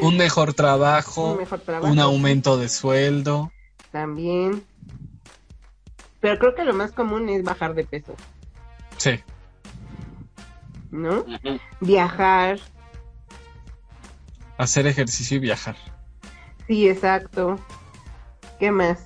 [0.00, 1.90] Un mejor trabajo, Un mejor trabajo.
[1.92, 3.50] un aumento de sueldo.
[3.90, 4.62] También.
[6.20, 8.14] Pero creo que lo más común es bajar de peso,
[8.98, 9.20] Sí,
[10.90, 11.24] ¿no?
[11.80, 12.58] Viajar.
[14.58, 15.76] hacer ejercicio y viajar.
[16.66, 17.58] Sí, exacto.
[18.58, 18.98] ¿Qué más?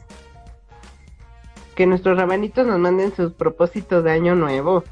[1.74, 4.84] Que nuestros rabanitos nos manden sus propósitos de año nuevo.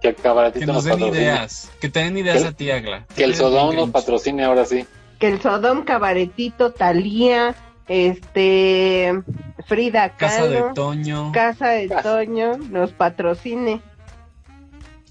[0.00, 1.18] Que el Que cabaretito nos nos den patrocine.
[1.22, 3.06] ideas, que te den ideas Que- a ti, Agla.
[3.14, 4.84] Que el Sodom nos patrocine ahora sí.
[5.20, 7.54] Que el Sodom, Cabaretito, Talía,
[7.86, 9.22] este,
[9.66, 11.30] Frida Casa de Toño.
[11.32, 12.02] Casa de Casa.
[12.02, 13.80] Toño, nos patrocine.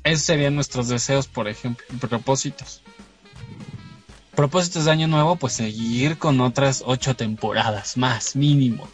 [0.03, 2.84] Esos serían nuestros deseos, por ejemplo, propósitos.
[4.36, 8.88] Propósitos de año nuevo, pues seguir con otras ocho temporadas más, mínimo.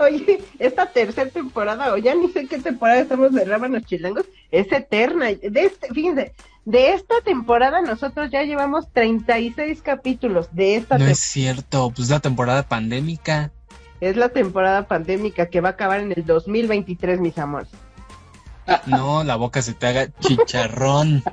[0.00, 4.70] Oye, esta tercera temporada, o ya ni sé qué temporada estamos de Rábanos Chilangos, es
[4.72, 5.26] eterna.
[5.26, 6.32] De este, fíjense,
[6.64, 10.48] de esta temporada nosotros ya llevamos 36 capítulos.
[10.52, 13.52] De esta No es cierto, pues la temporada pandémica.
[14.00, 17.68] es la temporada pandémica que va a acabar en el 2023, mis amores.
[18.86, 21.22] No, la boca se te haga chicharrón.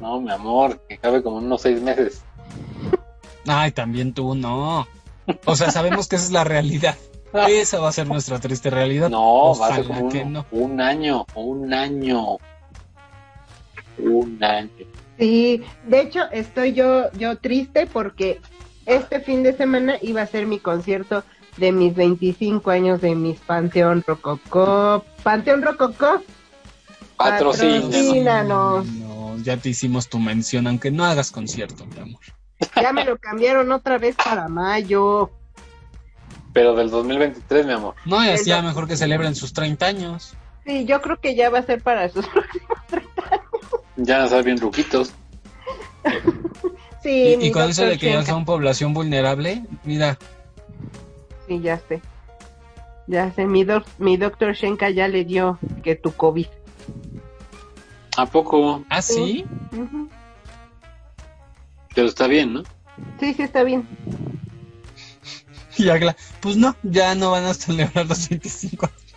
[0.00, 2.22] No, mi amor, que cabe como unos seis meses.
[3.48, 4.86] Ay, también tú, no.
[5.44, 6.96] O sea, sabemos que esa es la realidad.
[7.48, 9.10] Esa va a ser nuestra triste realidad.
[9.10, 10.46] No, va a ser como que un, no.
[10.50, 12.38] un año, un año.
[13.98, 14.70] Un año.
[15.18, 18.40] Sí, de hecho estoy yo yo triste porque
[18.86, 21.24] este fin de semana iba a ser mi concierto
[21.56, 25.04] de mis 25 años de mis Panteón Rococó.
[25.22, 26.22] Panteón Rococó.
[27.16, 27.88] Patrocínanos.
[27.88, 28.86] Patrocínanos.
[28.86, 32.20] No, ya te hicimos tu mención, aunque no hagas concierto, mi amor.
[32.80, 35.30] Ya me lo cambiaron otra vez para mayo.
[36.52, 37.94] Pero del 2023, mi amor.
[38.04, 40.34] No, y así El mejor que celebren sus 30 años.
[40.66, 42.26] Sí, yo creo que ya va a ser para sus
[43.96, 45.12] Ya nos bien ruquitos.
[47.02, 50.18] Sí, Y, y con eso de que ya son población vulnerable, mira,
[51.46, 52.02] Sí, ya sé.
[53.06, 56.46] Ya sé, mi, doc- mi doctor Shenka ya le dio que tu COVID.
[58.16, 58.84] ¿A poco?
[58.90, 59.46] ¿ah, sí?
[59.72, 60.08] Ujú.
[61.98, 62.62] Pero está bien, ¿no?
[63.18, 63.84] Sí, sí, está bien.
[65.78, 69.14] Y Agla, pues no, ya no van a celebrar los 25 años.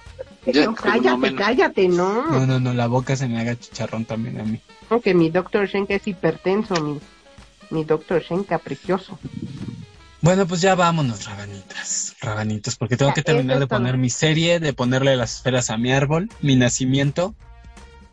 [0.48, 2.46] Ya, No, no cállate, cállate, No, no.
[2.48, 4.60] no, no, la boca se me haga chicharrón también a mí.
[4.90, 7.00] Aunque mi doctor Shenka es hipertenso, mi,
[7.70, 9.20] mi doctor Shenka precioso.
[10.22, 13.78] Bueno, pues ya vámonos, rabanitas, rabanitos, porque tengo Ya, que terminar de todo.
[13.78, 17.36] poner mi serie, de ponerle las esferas a mi árbol, mi nacimiento.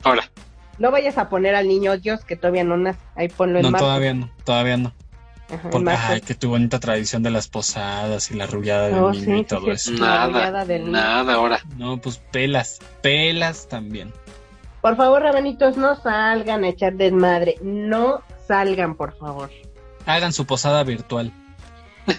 [0.05, 0.31] Ahora,
[0.79, 2.99] No vayas a poner al niño Dios que todavía no nace.
[3.17, 3.87] Ahí ponlo en No, marzo.
[3.87, 4.93] todavía no, todavía no.
[5.53, 9.11] Ajá, Porque, ay, que tu bonita tradición de las posadas y la rullada del Oh,
[9.13, 9.71] niño sí, y todo sí.
[9.71, 9.93] eso.
[9.93, 11.61] Nada, del- nada ahora.
[11.77, 14.13] No, pues pelas, pelas también.
[14.83, 17.57] Por favor, rabanitos, no salgan a echar desmadre.
[17.63, 19.51] No salgan, por favor.
[20.07, 21.33] Hagan su posada virtual.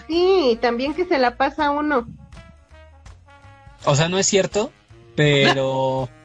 [0.07, 2.07] Sí, también que se la pasa uno.
[3.85, 4.71] O sea, no es cierto,
[5.15, 6.09] pero.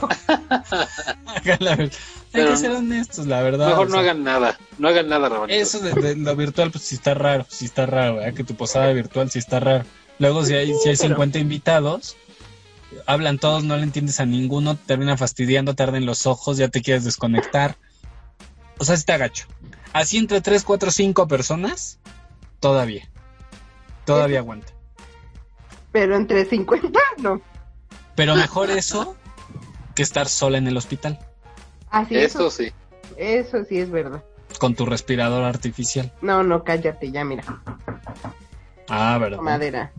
[1.44, 1.90] Hay
[2.32, 3.68] Pero que ser honestos, la verdad.
[3.68, 4.58] Mejor o no hagan nada.
[4.78, 5.74] No hagan nada, Rabanitos.
[5.74, 8.34] Eso de, de lo virtual, pues sí está raro, sí está raro, ¿verdad?
[8.34, 9.84] Que tu posada virtual sí está raro.
[10.18, 12.16] Luego, si hay, si hay pero- 50 invitados,
[13.06, 16.68] hablan todos, no le entiendes a ninguno, te termina fastidiando, te arden los ojos, ya
[16.68, 17.76] te quieres desconectar.
[18.78, 19.46] O sea, sí te agacho.
[19.92, 21.98] Así entre 3, 4, 5 personas,
[22.58, 23.08] todavía.
[24.04, 24.72] Todavía aguanta.
[25.92, 27.40] Pero entre 50, no.
[28.16, 29.16] Pero mejor eso
[29.94, 31.18] que estar sola en el hospital
[31.90, 32.72] Así Eso eso, sí.
[33.16, 34.22] eso sí es verdad.
[34.58, 36.12] con tu respirador artificial.
[36.22, 37.44] No, no, cállate ya, mira.
[38.88, 39.36] Ah, ¿verdad?
[39.38, 39.92] Toco madera.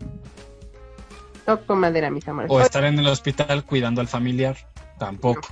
[1.44, 2.50] Toco madera, mis amores.
[2.50, 4.56] O estar en el hospital cuidando al familiar.
[4.98, 5.48] Tampoco.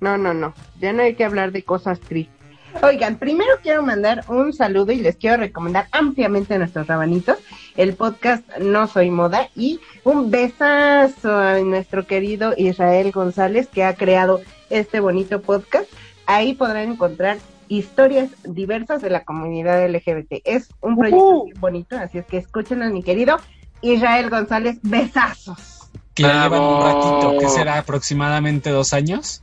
[0.00, 0.52] No, no, no.
[0.80, 2.35] Ya no hay que hablar de cosas tristes.
[2.82, 7.38] Oigan, primero quiero mandar un saludo y les quiero recomendar ampliamente a nuestros rabanitos
[7.76, 13.94] el podcast No Soy Moda y un besazo a nuestro querido Israel González que ha
[13.94, 14.40] creado
[14.70, 15.86] este bonito podcast.
[16.26, 17.38] Ahí podrán encontrar
[17.68, 20.42] historias diversas de la comunidad LGBT.
[20.44, 23.38] Es un proyecto muy bonito, así es que escúchenos, mi querido
[23.80, 24.78] Israel González.
[24.82, 25.88] Besazos.
[26.14, 29.42] Que ya llevan un ratito, que será aproximadamente dos años.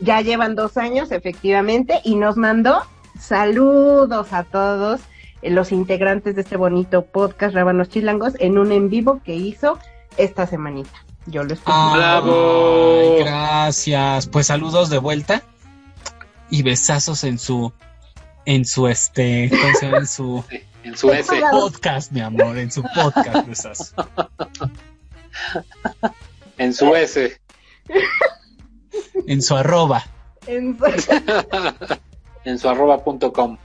[0.00, 2.82] Ya llevan dos años, efectivamente, y nos mandó
[3.18, 5.00] saludos a todos
[5.42, 9.78] eh, los integrantes de este bonito podcast Rábanos Chilangos en un en vivo que hizo
[10.16, 11.04] esta semanita.
[11.26, 11.76] Yo lo escuché.
[11.94, 13.16] Bravo.
[13.18, 14.26] gracias.
[14.26, 15.42] Pues saludos de vuelta
[16.50, 17.72] y besazos en su,
[18.44, 19.98] en su este, ¿cómo se llama?
[19.98, 20.44] En su
[20.86, 21.34] En su S.
[21.50, 23.92] podcast, mi amor, en su podcast, besazos.
[26.58, 27.40] En su S.
[29.26, 30.04] En su arroba.
[30.46, 30.78] En-
[32.44, 33.56] en su arroba punto com.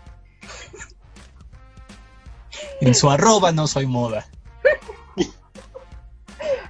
[2.82, 4.26] En su arroba no soy moda.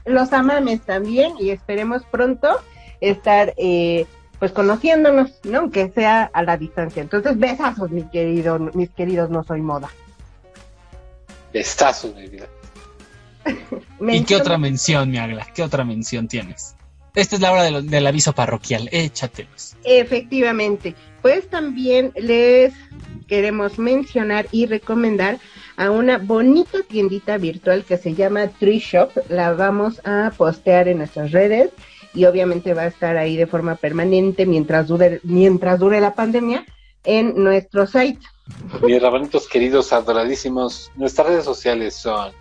[0.05, 2.49] los amames también y esperemos pronto
[2.99, 4.05] estar eh,
[4.39, 5.59] pues conociéndonos, ¿no?
[5.59, 7.01] Aunque sea a la distancia.
[7.01, 9.89] Entonces, besazos, mi querido, mis queridos, no soy moda.
[11.53, 12.47] Bestazos, mi vida.
[14.01, 15.47] ¿Y qué otra mención, mi Agla?
[15.53, 16.75] ¿Qué otra mención tienes?
[17.13, 18.87] Esta es la hora de lo- del aviso parroquial.
[18.91, 19.75] Échatelos.
[19.83, 22.73] Efectivamente, pues también les
[23.27, 25.39] queremos mencionar y recomendar
[25.77, 29.09] a una bonita tiendita virtual que se llama Tree Shop.
[29.29, 31.69] La vamos a postear en nuestras redes
[32.13, 36.65] y obviamente va a estar ahí de forma permanente mientras dure, mientras dure la pandemia
[37.03, 38.19] en nuestro site.
[38.83, 42.31] Mis rabanitos queridos, adoradísimos, nuestras redes sociales son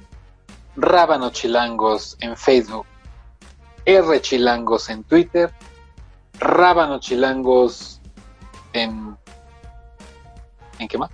[0.76, 2.86] Rábano Chilangos en Facebook,
[3.84, 5.50] R Chilangos en Twitter,
[6.38, 8.00] Rábano Chilangos
[8.72, 9.16] en...
[10.78, 11.10] ¿En qué más?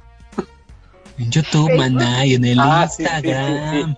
[1.19, 3.97] En YouTube, maná, y en el Ah, sí, sí, sí, Instagram.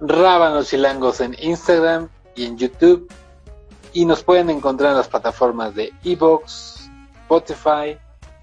[0.00, 3.10] Rábano Chilangos en Instagram y en YouTube.
[3.92, 6.88] Y nos pueden encontrar en las plataformas de Evox,
[7.22, 7.98] Spotify,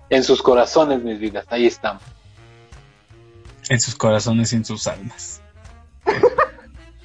[0.09, 1.45] en sus corazones, mis vidas.
[1.49, 2.03] Ahí estamos.
[3.69, 5.41] En sus corazones y en sus almas.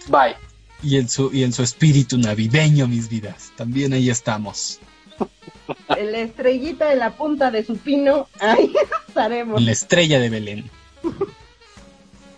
[0.09, 0.37] Bye.
[0.85, 3.53] Y en su, y en su espíritu navideño, mis vidas.
[3.57, 4.80] También ahí estamos.
[5.89, 8.74] En la estrellita de la punta de su pino, ahí
[9.09, 9.59] estaremos.
[9.59, 10.70] En la estrella de Belén.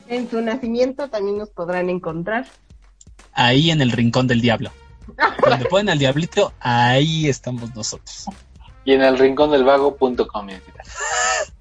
[0.09, 2.47] En su nacimiento también nos podrán encontrar.
[3.33, 4.71] Ahí en el rincón del diablo.
[5.49, 8.27] Donde ponen al diablito, ahí estamos nosotros.
[8.85, 11.53] Y en el rincón del vago.com, mis vidas.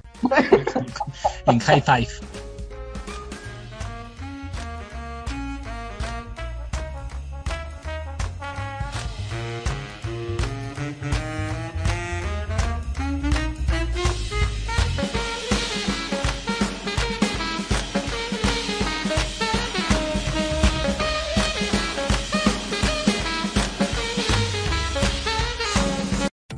[1.48, 2.08] En high five.